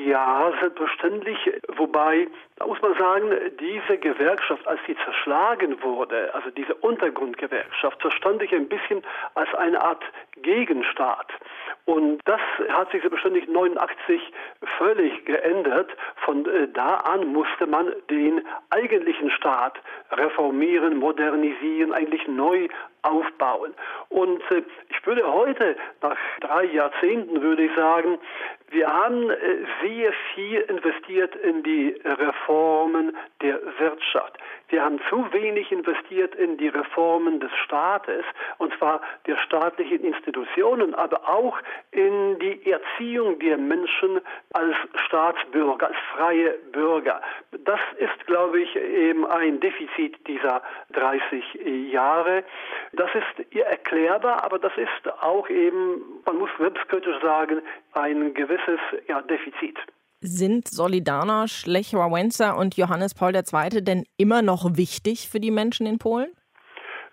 Ja, 0.06 0.52
selbstverständlich. 0.60 1.38
Wobei, 1.76 2.28
da 2.56 2.66
muss 2.66 2.80
man 2.82 2.94
sagen, 2.98 3.30
diese 3.58 3.98
Gewerkschaft, 3.98 4.66
als 4.68 4.80
sie 4.86 4.96
zerschlagen 5.04 5.82
wurde, 5.82 6.34
also 6.34 6.50
diese 6.50 6.74
Untergrundgewerkschaft, 6.74 8.00
verstand 8.00 8.42
ich 8.42 8.52
ein 8.54 8.68
bisschen 8.68 9.02
als 9.34 9.52
eine 9.54 9.80
Art 9.82 10.02
Gegenstaat. 10.42 11.28
Und 11.84 12.20
das 12.24 12.40
hat 12.68 12.90
sich 12.92 13.00
selbstverständlich 13.00 13.48
89 13.48 14.32
völlig 14.78 15.24
geändert. 15.24 15.90
Von 16.24 16.46
äh, 16.46 16.68
da 16.68 16.96
an 16.96 17.32
musste 17.32 17.66
man 17.66 17.92
den 18.08 18.46
eigentlichen 18.70 19.30
Staat 19.30 19.80
reformieren, 20.12 20.98
modernisieren, 20.98 21.92
eigentlich 21.92 22.26
neu 22.28 22.68
aufbauen. 23.02 23.74
Und 24.08 24.42
äh, 24.50 24.62
ich 24.90 25.06
würde 25.06 25.26
heute, 25.32 25.76
nach 26.02 26.16
drei 26.40 26.64
Jahrzehnten, 26.64 27.42
würde 27.42 27.64
ich 27.64 27.74
sagen, 27.74 28.18
wir 28.70 28.88
haben 28.88 29.30
äh, 29.30 29.36
sehr 29.82 30.12
viel 30.34 30.60
investiert 30.60 31.34
in 31.36 31.62
die 31.62 32.00
Reformen 32.52 33.16
der 33.40 33.60
Wirtschaft. 33.78 34.38
Wir 34.68 34.84
haben 34.84 35.00
zu 35.08 35.32
wenig 35.32 35.72
investiert 35.72 36.34
in 36.34 36.58
die 36.58 36.68
Reformen 36.68 37.40
des 37.40 37.50
Staates, 37.64 38.24
und 38.58 38.72
zwar 38.78 39.00
der 39.26 39.36
staatlichen 39.38 40.04
Institutionen, 40.04 40.94
aber 40.94 41.28
auch 41.28 41.58
in 41.90 42.38
die 42.38 42.70
Erziehung 42.70 43.38
der 43.38 43.58
Menschen 43.58 44.20
als 44.52 44.74
Staatsbürger, 45.06 45.88
als 45.88 45.96
freie 46.14 46.50
Bürger. 46.72 47.20
Das 47.64 47.80
ist, 47.98 48.26
glaube 48.26 48.60
ich, 48.60 48.76
eben 48.76 49.26
ein 49.26 49.60
Defizit 49.60 50.26
dieser 50.26 50.62
30 50.92 51.90
Jahre. 51.90 52.44
Das 52.92 53.10
ist 53.14 53.54
erklärbar, 53.54 54.44
aber 54.44 54.58
das 54.58 54.72
ist 54.76 55.22
auch 55.22 55.48
eben, 55.48 56.02
man 56.26 56.38
muss 56.38 56.50
selbstkritisch 56.58 57.20
sagen, 57.22 57.62
ein 57.94 58.34
gewisses 58.34 58.80
ja, 59.06 59.22
Defizit. 59.22 59.78
Sind 60.24 60.68
Solidarność, 60.68 61.66
Lech 61.66 61.94
Wałęsa 61.94 62.52
und 62.52 62.76
Johannes 62.76 63.12
Paul 63.12 63.34
II. 63.34 63.82
denn 63.82 64.04
immer 64.18 64.40
noch 64.40 64.76
wichtig 64.76 65.28
für 65.28 65.40
die 65.40 65.50
Menschen 65.50 65.84
in 65.84 65.98
Polen? 65.98 66.30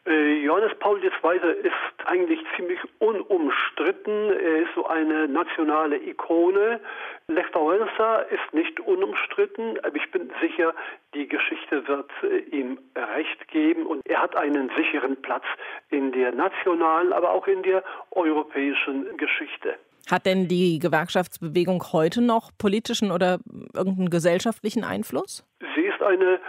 Äh, 0.06 0.43
Johannes 0.43 0.78
Paul 0.80 1.02
II. 1.04 1.39
ist 1.63 2.06
eigentlich 2.06 2.39
ziemlich 2.56 2.80
unumstritten. 3.00 4.30
Er 4.30 4.62
ist 4.62 4.76
so 4.76 4.86
eine 4.86 5.28
nationale 5.28 5.98
Ikone. 5.98 6.80
Lech 7.28 7.48
Wałęsa 7.52 8.19
ist 8.30 8.54
nicht 8.54 8.80
unumstritten, 8.80 9.80
aber 9.84 9.95
ich 9.95 10.12
bin 10.12 10.32
sicher, 10.39 10.76
die 11.15 11.28
Geschichte 11.28 11.88
wird 11.88 12.12
äh, 12.22 12.38
ihm 12.56 12.78
recht 12.95 13.48
geben 13.48 13.88
und 13.88 14.08
er 14.08 14.22
hat 14.22 14.36
einen 14.36 14.69
sicheren 14.78 15.19
Platz 15.19 15.45
in 15.89 16.12
der 16.12 16.32
nationalen, 16.32 17.12
aber 17.12 17.32
auch 17.32 17.48
in 17.48 17.63
der 17.63 17.84
europäischen 18.12 19.17
Geschichte. 19.17 19.80
Hat 20.10 20.26
denn 20.26 20.48
die 20.48 20.80
Gewerkschaftsbewegung 20.80 21.84
heute 21.92 22.22
noch 22.22 22.52
politischen 22.58 23.12
oder 23.12 23.40
irgendeinen 23.74 24.10
gesellschaftlichen 24.10 24.84
Einfluss? 24.84 25.46
Sie 25.76 25.82
ist 25.82 26.02
eine 26.02 26.40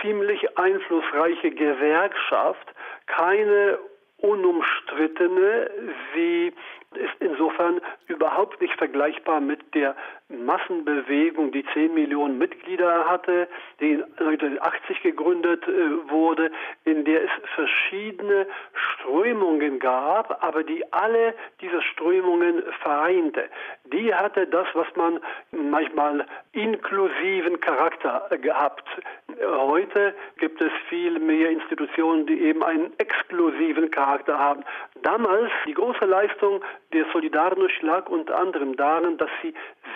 ziemlich 0.00 0.58
einflussreiche 0.58 1.50
Gewerkschaft, 1.50 2.66
keine 3.06 3.78
unumstrittene. 4.18 5.70
Sie 6.14 6.52
ist 6.96 7.14
insofern 7.20 7.80
überhaupt 8.06 8.60
nicht 8.60 8.74
vergleichbar 8.74 9.40
mit 9.40 9.74
der 9.74 9.94
Massenbewegung, 10.28 11.52
die 11.52 11.64
10 11.74 11.94
Millionen 11.94 12.38
Mitglieder 12.38 13.06
hatte, 13.08 13.48
die 13.80 14.02
1980 14.18 15.02
gegründet 15.02 15.66
äh, 15.68 16.10
wurde, 16.10 16.50
in 16.84 17.04
der 17.04 17.24
es 17.24 17.30
verschiedene 17.54 18.46
Strömungen 18.72 19.78
gab, 19.78 20.42
aber 20.42 20.62
die 20.62 20.90
alle 20.92 21.34
diese 21.60 21.82
Strömungen 21.82 22.62
vereinte. 22.80 23.44
Die 23.92 24.14
hatte 24.14 24.46
das, 24.46 24.66
was 24.74 24.86
man 24.96 25.20
manchmal 25.50 26.26
inklusiven 26.52 27.60
Charakter 27.60 28.28
gehabt. 28.40 28.88
Heute 29.42 30.14
gibt 30.38 30.60
es 30.60 30.70
viel 30.88 31.18
mehr 31.18 31.50
Institutionen, 31.50 32.26
die 32.26 32.40
eben 32.40 32.62
einen 32.62 32.92
exklusiven 32.98 33.90
Charakter 33.90 34.38
haben. 34.38 34.64
Damals 35.02 35.50
die 35.66 35.74
große 35.74 36.04
Leistung 36.04 36.62
der 36.92 37.04
Solidarność 37.12 37.82
lag 37.82 38.08
unter 38.08 38.38
anderem 38.38 38.76
darin, 38.76 39.18
dass 39.18 39.30
sie 39.42 39.52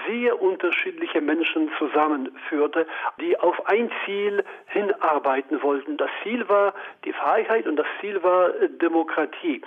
sehr 0.07 0.41
unterschiedliche 0.41 1.21
Menschen 1.21 1.71
zusammenführte, 1.79 2.87
die 3.21 3.39
auf 3.39 3.67
ein 3.67 3.91
Ziel 4.05 4.45
hinarbeiten 4.67 5.63
wollten. 5.63 5.97
Das 5.97 6.11
Ziel 6.23 6.49
war 6.49 6.75
die 7.05 7.13
Freiheit 7.13 7.67
und 7.67 7.77
das 7.77 7.87
Ziel 8.01 8.23
war 8.23 8.51
Demokratie. 8.81 9.63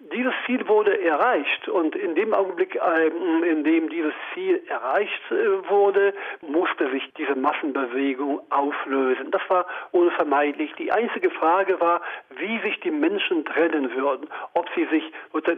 Dieses 0.00 0.32
Ziel 0.46 0.68
wurde 0.68 1.02
erreicht 1.02 1.68
und 1.68 1.96
in 1.96 2.14
dem 2.14 2.32
Augenblick, 2.32 2.76
ähm, 2.76 3.42
in 3.42 3.64
dem 3.64 3.88
dieses 3.88 4.12
Ziel 4.32 4.62
erreicht 4.68 5.20
äh, 5.32 5.68
wurde, 5.68 6.14
musste 6.40 6.88
sich 6.92 7.02
diese 7.14 7.34
Massenbewegung 7.34 8.40
auflösen. 8.48 9.32
Das 9.32 9.42
war 9.48 9.66
unvermeidlich. 9.90 10.72
Die 10.78 10.92
einzige 10.92 11.30
Frage 11.30 11.80
war, 11.80 12.00
wie 12.30 12.60
sich 12.60 12.78
die 12.78 12.92
Menschen 12.92 13.44
trennen 13.44 13.92
würden. 13.96 14.28
Ob 14.54 14.68
sie 14.76 14.84
sich 14.84 15.02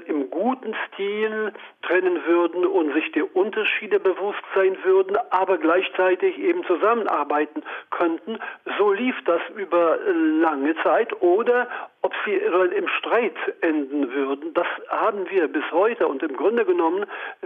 im 0.07 0.31
guten 0.31 0.75
Stil 0.89 1.53
trennen 1.83 2.25
würden 2.25 2.65
und 2.65 2.95
sich 2.95 3.13
der 3.13 3.37
Unterschiede 3.37 4.01
bewusst 4.01 4.43
sein 4.55 4.75
würden, 4.85 5.19
aber 5.29 5.59
gleichzeitig 5.59 6.39
eben 6.39 6.65
zusammenarbeiten 6.65 7.63
könnten. 7.91 8.39
So 8.79 8.91
lief 8.91 9.17
das 9.27 9.43
über 9.55 9.99
lange 10.07 10.75
Zeit. 10.83 11.13
Oder 11.21 11.69
ob 12.03 12.15
sie 12.25 12.33
im 12.33 12.89
Streit 12.99 13.37
enden 13.61 14.13
würden, 14.13 14.55
das 14.55 14.67
haben 14.89 15.29
wir 15.29 15.49
bis 15.49 15.65
heute. 15.71 16.07
Und 16.07 16.23
im 16.23 16.35
Grunde 16.37 16.65
genommen 16.65 17.05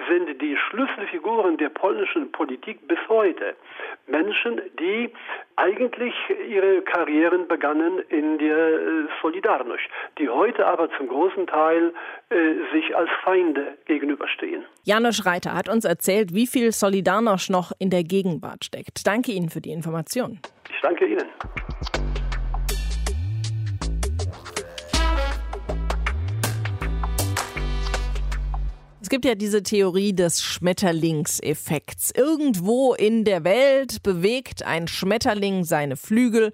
sind 0.09 0.41
die 0.41 0.57
Schlüsselfiguren 0.57 1.57
der 1.57 1.71
polnischen 1.71 2.31
Politik 2.31 2.87
bis 2.87 2.99
heute 3.09 3.57
Menschen, 4.07 4.61
die 4.79 5.11
eigentlich 5.57 6.15
ihre 6.49 6.83
Karrieren 6.83 7.49
begannen 7.49 8.01
in 8.09 8.39
der 8.39 8.57
äh, 8.57 9.07
Solidarność, 9.23 9.89
die 10.19 10.29
heute 10.29 10.67
aber 10.67 10.89
zum 10.97 11.09
großen 11.09 11.47
Teil 11.47 11.93
äh, 12.31 12.37
sich 12.73 12.95
als 12.97 13.11
Feinde 13.23 13.77
gegenüberstehen. 13.87 14.65
Janusz 14.85 15.27
Reiter 15.27 15.55
hat 15.55 15.69
uns 15.69 15.85
erzählt, 15.85 16.35
wie 16.35 16.47
viel 16.47 16.69
Solidarność 16.69 17.51
noch 17.51 17.73
in 17.79 17.91
der 17.91 18.05
Gegenwart 18.05 18.65
steckt. 18.65 19.07
Danke 19.07 19.33
Ihnen 19.33 19.49
für 19.49 19.61
die 19.61 19.71
Information. 19.71 20.41
Ich 20.71 20.81
danke 20.81 21.07
Ihnen. 21.07 22.24
Gibt 29.15 29.27
ja 29.27 29.37
diese 29.37 29.63
Theorie 29.63 30.13
des 30.13 30.43
Schmetterlingseffekts. 30.43 32.11
Irgendwo 32.17 32.95
in 32.95 33.25
der 33.25 33.45
Welt 33.45 34.03
bewegt 34.03 34.65
ein 34.65 34.89
Schmetterling 34.89 35.63
seine 35.63 35.97
Flügel 35.97 36.51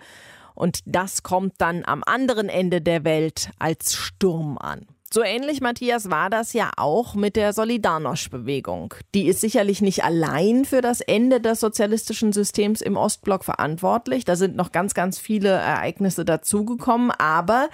und 0.54 0.80
das 0.84 1.22
kommt 1.22 1.54
dann 1.56 1.86
am 1.86 2.02
anderen 2.04 2.50
Ende 2.50 2.82
der 2.82 3.04
Welt 3.04 3.48
als 3.58 3.94
Sturm 3.94 4.58
an. 4.58 4.84
So 5.10 5.22
ähnlich, 5.22 5.62
Matthias, 5.62 6.10
war 6.10 6.28
das 6.28 6.52
ja 6.52 6.70
auch 6.76 7.14
mit 7.14 7.34
der 7.34 7.54
Solidarność-Bewegung. 7.54 8.92
Die 9.14 9.26
ist 9.26 9.40
sicherlich 9.40 9.80
nicht 9.80 10.04
allein 10.04 10.66
für 10.66 10.82
das 10.82 11.00
Ende 11.00 11.40
des 11.40 11.60
sozialistischen 11.60 12.34
Systems 12.34 12.82
im 12.82 12.98
Ostblock 12.98 13.42
verantwortlich. 13.42 14.26
Da 14.26 14.36
sind 14.36 14.54
noch 14.54 14.70
ganz, 14.70 14.92
ganz 14.92 15.18
viele 15.18 15.48
Ereignisse 15.48 16.26
dazugekommen, 16.26 17.10
aber 17.10 17.70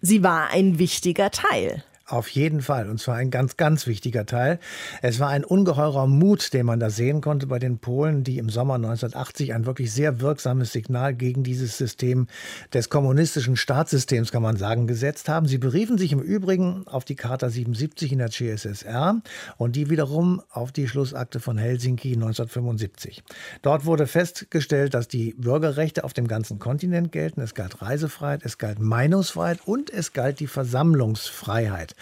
sie 0.00 0.22
war 0.22 0.48
ein 0.48 0.78
wichtiger 0.78 1.30
Teil. 1.30 1.84
Auf 2.10 2.28
jeden 2.30 2.60
Fall. 2.60 2.90
Und 2.90 2.98
zwar 2.98 3.14
ein 3.14 3.30
ganz, 3.30 3.56
ganz 3.56 3.86
wichtiger 3.86 4.26
Teil. 4.26 4.58
Es 5.00 5.20
war 5.20 5.28
ein 5.28 5.44
ungeheurer 5.44 6.08
Mut, 6.08 6.52
den 6.52 6.66
man 6.66 6.80
da 6.80 6.90
sehen 6.90 7.20
konnte 7.20 7.46
bei 7.46 7.60
den 7.60 7.78
Polen, 7.78 8.24
die 8.24 8.38
im 8.38 8.50
Sommer 8.50 8.74
1980 8.74 9.54
ein 9.54 9.64
wirklich 9.64 9.92
sehr 9.92 10.20
wirksames 10.20 10.72
Signal 10.72 11.14
gegen 11.14 11.44
dieses 11.44 11.78
System 11.78 12.26
des 12.74 12.88
kommunistischen 12.88 13.54
Staatssystems, 13.54 14.32
kann 14.32 14.42
man 14.42 14.56
sagen, 14.56 14.88
gesetzt 14.88 15.28
haben. 15.28 15.46
Sie 15.46 15.58
beriefen 15.58 15.98
sich 15.98 16.10
im 16.10 16.18
Übrigen 16.18 16.82
auf 16.88 17.04
die 17.04 17.14
Charta 17.14 17.48
77 17.48 18.10
in 18.10 18.18
der 18.18 18.30
CSSR 18.30 19.22
und 19.56 19.76
die 19.76 19.88
wiederum 19.88 20.42
auf 20.50 20.72
die 20.72 20.88
Schlussakte 20.88 21.38
von 21.38 21.58
Helsinki 21.58 22.14
1975. 22.14 23.22
Dort 23.62 23.84
wurde 23.84 24.08
festgestellt, 24.08 24.94
dass 24.94 25.06
die 25.06 25.34
Bürgerrechte 25.38 26.02
auf 26.02 26.12
dem 26.12 26.26
ganzen 26.26 26.58
Kontinent 26.58 27.12
gelten. 27.12 27.40
Es 27.40 27.54
galt 27.54 27.80
Reisefreiheit, 27.80 28.40
es 28.44 28.58
galt 28.58 28.80
Meinungsfreiheit 28.80 29.60
und 29.64 29.90
es 29.90 30.12
galt 30.12 30.40
die 30.40 30.48
Versammlungsfreiheit. 30.48 31.94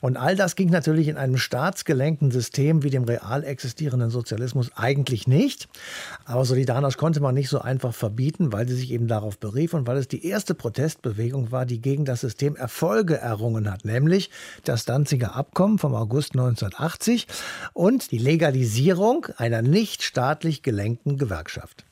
Und 0.00 0.16
all 0.16 0.36
das 0.36 0.56
ging 0.56 0.70
natürlich 0.70 1.08
in 1.08 1.16
einem 1.16 1.36
staatsgelenkten 1.36 2.30
System 2.30 2.82
wie 2.82 2.90
dem 2.90 3.04
real 3.04 3.44
existierenden 3.44 4.10
Sozialismus 4.10 4.70
eigentlich 4.74 5.26
nicht. 5.26 5.68
Aber 6.24 6.42
Solidarność 6.42 6.96
konnte 6.96 7.20
man 7.20 7.34
nicht 7.34 7.48
so 7.48 7.60
einfach 7.60 7.94
verbieten, 7.94 8.52
weil 8.52 8.68
sie 8.68 8.74
sich 8.74 8.90
eben 8.90 9.06
darauf 9.06 9.38
berief 9.38 9.74
und 9.74 9.86
weil 9.86 9.96
es 9.98 10.08
die 10.08 10.26
erste 10.26 10.54
Protestbewegung 10.54 11.52
war, 11.52 11.66
die 11.66 11.80
gegen 11.80 12.04
das 12.04 12.20
System 12.20 12.56
Erfolge 12.56 13.16
errungen 13.16 13.70
hat, 13.70 13.84
nämlich 13.84 14.30
das 14.64 14.84
Danziger 14.84 15.36
Abkommen 15.36 15.78
vom 15.78 15.94
August 15.94 16.32
1980 16.32 17.26
und 17.72 18.10
die 18.10 18.18
Legalisierung 18.18 19.26
einer 19.36 19.62
nicht 19.62 20.02
staatlich 20.02 20.62
gelenkten 20.62 21.18
Gewerkschaft. 21.18 21.84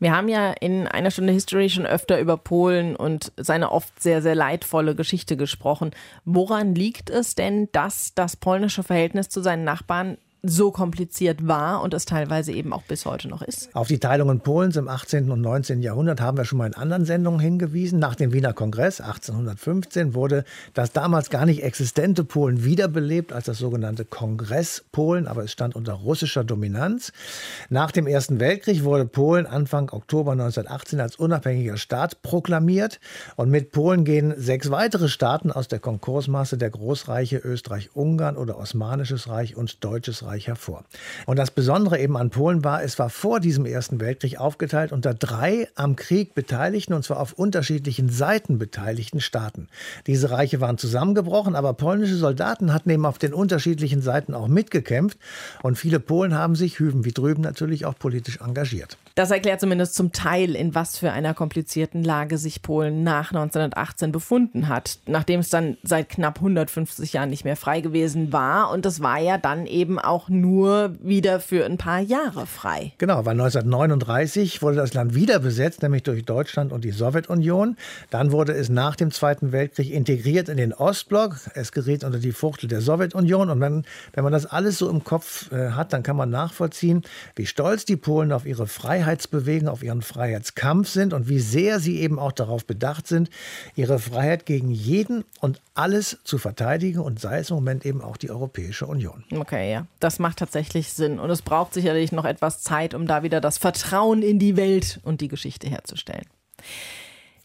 Wir 0.00 0.16
haben 0.16 0.28
ja 0.28 0.52
in 0.52 0.88
einer 0.88 1.10
Stunde 1.10 1.34
History 1.34 1.68
schon 1.68 1.84
öfter 1.84 2.18
über 2.20 2.38
Polen 2.38 2.96
und 2.96 3.32
seine 3.36 3.70
oft 3.70 4.02
sehr, 4.02 4.22
sehr 4.22 4.34
leidvolle 4.34 4.94
Geschichte 4.94 5.36
gesprochen. 5.36 5.90
Woran 6.24 6.74
liegt 6.74 7.10
es 7.10 7.34
denn, 7.34 7.68
dass 7.72 8.14
das 8.14 8.34
polnische 8.36 8.82
Verhältnis 8.82 9.28
zu 9.28 9.42
seinen 9.42 9.64
Nachbarn 9.64 10.16
so 10.42 10.70
kompliziert 10.70 11.46
war 11.46 11.82
und 11.82 11.92
es 11.92 12.06
teilweise 12.06 12.52
eben 12.52 12.72
auch 12.72 12.82
bis 12.82 13.04
heute 13.04 13.28
noch 13.28 13.42
ist. 13.42 13.74
Auf 13.74 13.88
die 13.88 13.98
Teilungen 13.98 14.40
Polens 14.40 14.76
im 14.76 14.88
18. 14.88 15.30
und 15.30 15.40
19. 15.40 15.82
Jahrhundert 15.82 16.20
haben 16.20 16.38
wir 16.38 16.44
schon 16.44 16.58
mal 16.58 16.66
in 16.66 16.74
anderen 16.74 17.04
Sendungen 17.04 17.40
hingewiesen. 17.40 17.98
Nach 17.98 18.14
dem 18.14 18.32
Wiener 18.32 18.54
Kongress 18.54 19.00
1815 19.00 20.14
wurde 20.14 20.44
das 20.72 20.92
damals 20.92 21.28
gar 21.28 21.44
nicht 21.44 21.62
existente 21.62 22.24
Polen 22.24 22.64
wiederbelebt 22.64 23.32
als 23.32 23.44
das 23.46 23.58
sogenannte 23.58 24.04
Kongress 24.04 24.84
Polen, 24.92 25.26
aber 25.26 25.44
es 25.44 25.52
stand 25.52 25.76
unter 25.76 25.92
russischer 25.92 26.42
Dominanz. 26.42 27.12
Nach 27.68 27.90
dem 27.90 28.06
Ersten 28.06 28.40
Weltkrieg 28.40 28.84
wurde 28.84 29.04
Polen 29.04 29.46
Anfang 29.46 29.90
Oktober 29.90 30.32
1918 30.32 31.00
als 31.00 31.16
unabhängiger 31.16 31.76
Staat 31.76 32.22
proklamiert 32.22 32.98
und 33.36 33.50
mit 33.50 33.72
Polen 33.72 34.04
gehen 34.04 34.34
sechs 34.38 34.70
weitere 34.70 35.08
Staaten 35.08 35.52
aus 35.52 35.68
der 35.68 35.80
Konkursmasse 35.80 36.56
der 36.56 36.70
Großreiche 36.70 37.36
Österreich-Ungarn 37.36 38.36
oder 38.36 38.58
Osmanisches 38.58 39.28
Reich 39.28 39.56
und 39.56 39.84
Deutsches 39.84 40.24
Reich 40.24 40.29
Österreich 40.30 40.46
hervor. 40.46 40.84
Und 41.26 41.38
das 41.38 41.50
Besondere 41.50 41.98
eben 41.98 42.16
an 42.16 42.30
Polen 42.30 42.64
war, 42.64 42.82
es 42.82 42.98
war 42.98 43.10
vor 43.10 43.40
diesem 43.40 43.66
Ersten 43.66 44.00
Weltkrieg 44.00 44.38
aufgeteilt 44.38 44.92
unter 44.92 45.14
drei 45.14 45.68
am 45.74 45.96
Krieg 45.96 46.34
beteiligten, 46.34 46.94
und 46.94 47.04
zwar 47.04 47.20
auf 47.20 47.32
unterschiedlichen 47.32 48.08
Seiten 48.08 48.58
beteiligten 48.58 49.20
Staaten. 49.20 49.68
Diese 50.06 50.30
Reiche 50.30 50.60
waren 50.60 50.78
zusammengebrochen, 50.78 51.54
aber 51.54 51.74
polnische 51.74 52.16
Soldaten 52.16 52.72
hatten 52.72 52.90
eben 52.90 53.06
auf 53.06 53.18
den 53.18 53.34
unterschiedlichen 53.34 54.02
Seiten 54.02 54.34
auch 54.34 54.48
mitgekämpft. 54.48 55.18
Und 55.62 55.76
viele 55.76 56.00
Polen 56.00 56.34
haben 56.34 56.54
sich, 56.54 56.78
hüben 56.78 57.04
wie 57.04 57.12
drüben, 57.12 57.42
natürlich 57.42 57.84
auch 57.86 57.98
politisch 57.98 58.40
engagiert. 58.40 58.96
Das 59.14 59.30
erklärt 59.30 59.60
zumindest 59.60 59.94
zum 59.94 60.12
Teil, 60.12 60.54
in 60.54 60.74
was 60.74 60.96
für 60.96 61.12
einer 61.12 61.34
komplizierten 61.34 62.04
Lage 62.04 62.38
sich 62.38 62.62
Polen 62.62 63.02
nach 63.02 63.32
1918 63.32 64.12
befunden 64.12 64.68
hat, 64.68 64.98
nachdem 65.06 65.40
es 65.40 65.48
dann 65.48 65.76
seit 65.82 66.08
knapp 66.08 66.36
150 66.36 67.12
Jahren 67.12 67.30
nicht 67.30 67.44
mehr 67.44 67.56
frei 67.56 67.80
gewesen 67.80 68.32
war. 68.32 68.70
Und 68.70 68.84
das 68.84 69.02
war 69.02 69.18
ja 69.18 69.36
dann 69.36 69.66
eben 69.66 69.98
auch 69.98 70.28
nur 70.28 70.94
wieder 71.00 71.40
für 71.40 71.64
ein 71.64 71.76
paar 71.76 72.00
Jahre 72.00 72.46
frei. 72.46 72.92
Genau, 72.98 73.24
weil 73.24 73.32
1939 73.32 74.62
wurde 74.62 74.76
das 74.76 74.94
Land 74.94 75.14
wieder 75.14 75.40
besetzt, 75.40 75.82
nämlich 75.82 76.04
durch 76.04 76.24
Deutschland 76.24 76.72
und 76.72 76.84
die 76.84 76.92
Sowjetunion. 76.92 77.76
Dann 78.10 78.32
wurde 78.32 78.52
es 78.52 78.68
nach 78.68 78.94
dem 78.96 79.10
Zweiten 79.10 79.52
Weltkrieg 79.52 79.90
integriert 79.90 80.48
in 80.48 80.56
den 80.56 80.72
Ostblock. 80.72 81.36
Es 81.54 81.72
geriet 81.72 82.04
unter 82.04 82.18
die 82.18 82.32
Fuchtel 82.32 82.68
der 82.68 82.80
Sowjetunion. 82.80 83.50
Und 83.50 83.60
wenn, 83.60 83.84
wenn 84.12 84.24
man 84.24 84.32
das 84.32 84.46
alles 84.46 84.78
so 84.78 84.88
im 84.88 85.02
Kopf 85.02 85.50
äh, 85.52 85.70
hat, 85.70 85.92
dann 85.92 86.02
kann 86.02 86.16
man 86.16 86.30
nachvollziehen, 86.30 87.02
wie 87.34 87.46
stolz 87.46 87.84
die 87.84 87.96
Polen 87.96 88.32
auf 88.32 88.46
ihre 88.46 88.66
Freiheit 88.66 88.99
Freiheitsbewegung, 89.00 89.68
auf 89.68 89.82
ihren 89.82 90.02
Freiheitskampf 90.02 90.88
sind 90.88 91.12
und 91.12 91.28
wie 91.28 91.38
sehr 91.38 91.80
sie 91.80 92.00
eben 92.00 92.18
auch 92.18 92.32
darauf 92.32 92.66
bedacht 92.66 93.06
sind, 93.06 93.30
ihre 93.74 93.98
Freiheit 93.98 94.44
gegen 94.44 94.70
jeden 94.70 95.24
und 95.40 95.60
alles 95.74 96.18
zu 96.24 96.36
verteidigen 96.38 97.00
und 97.00 97.18
sei 97.18 97.38
es 97.38 97.50
im 97.50 97.56
Moment 97.56 97.86
eben 97.86 98.02
auch 98.02 98.16
die 98.16 98.30
Europäische 98.30 98.86
Union. 98.86 99.24
Okay, 99.34 99.72
ja, 99.72 99.86
das 100.00 100.18
macht 100.18 100.38
tatsächlich 100.38 100.92
Sinn 100.92 101.18
und 101.18 101.30
es 101.30 101.42
braucht 101.42 101.72
sicherlich 101.72 102.12
noch 102.12 102.24
etwas 102.24 102.62
Zeit, 102.62 102.94
um 102.94 103.06
da 103.06 103.22
wieder 103.22 103.40
das 103.40 103.56
Vertrauen 103.58 104.22
in 104.22 104.38
die 104.38 104.56
Welt 104.56 105.00
und 105.02 105.20
die 105.22 105.28
Geschichte 105.28 105.68
herzustellen. 105.68 106.26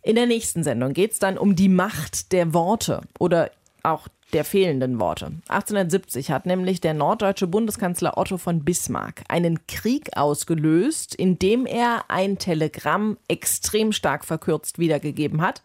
In 0.01 0.15
der 0.15 0.25
nächsten 0.25 0.63
Sendung 0.63 0.93
geht 0.93 1.13
es 1.13 1.19
dann 1.19 1.37
um 1.37 1.55
die 1.55 1.69
Macht 1.69 2.31
der 2.31 2.53
Worte 2.53 3.01
oder 3.17 3.49
auch 3.81 4.07
der 4.33 4.43
fehlenden 4.43 4.99
Worte. 4.99 5.25
1870 5.47 6.31
hat 6.31 6.45
nämlich 6.45 6.81
der 6.81 6.93
norddeutsche 6.93 7.47
Bundeskanzler 7.47 8.17
Otto 8.17 8.37
von 8.37 8.63
Bismarck 8.63 9.23
einen 9.27 9.65
Krieg 9.67 10.17
ausgelöst, 10.17 11.15
indem 11.15 11.65
er 11.65 12.05
ein 12.09 12.37
Telegramm 12.37 13.17
extrem 13.27 13.91
stark 13.91 14.25
verkürzt 14.25 14.79
wiedergegeben 14.79 15.41
hat 15.41 15.61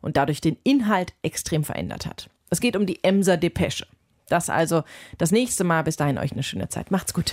und 0.00 0.16
dadurch 0.16 0.40
den 0.40 0.56
Inhalt 0.64 1.14
extrem 1.22 1.64
verändert 1.64 2.06
hat. 2.06 2.28
Es 2.50 2.60
geht 2.60 2.76
um 2.76 2.86
die 2.86 3.02
Emser 3.04 3.36
Depesche. 3.36 3.86
Das 4.28 4.48
also 4.48 4.84
das 5.18 5.32
nächste 5.32 5.64
Mal. 5.64 5.82
Bis 5.82 5.96
dahin 5.96 6.18
euch 6.18 6.32
eine 6.32 6.42
schöne 6.42 6.68
Zeit. 6.68 6.90
Macht's 6.90 7.14
gut. 7.14 7.32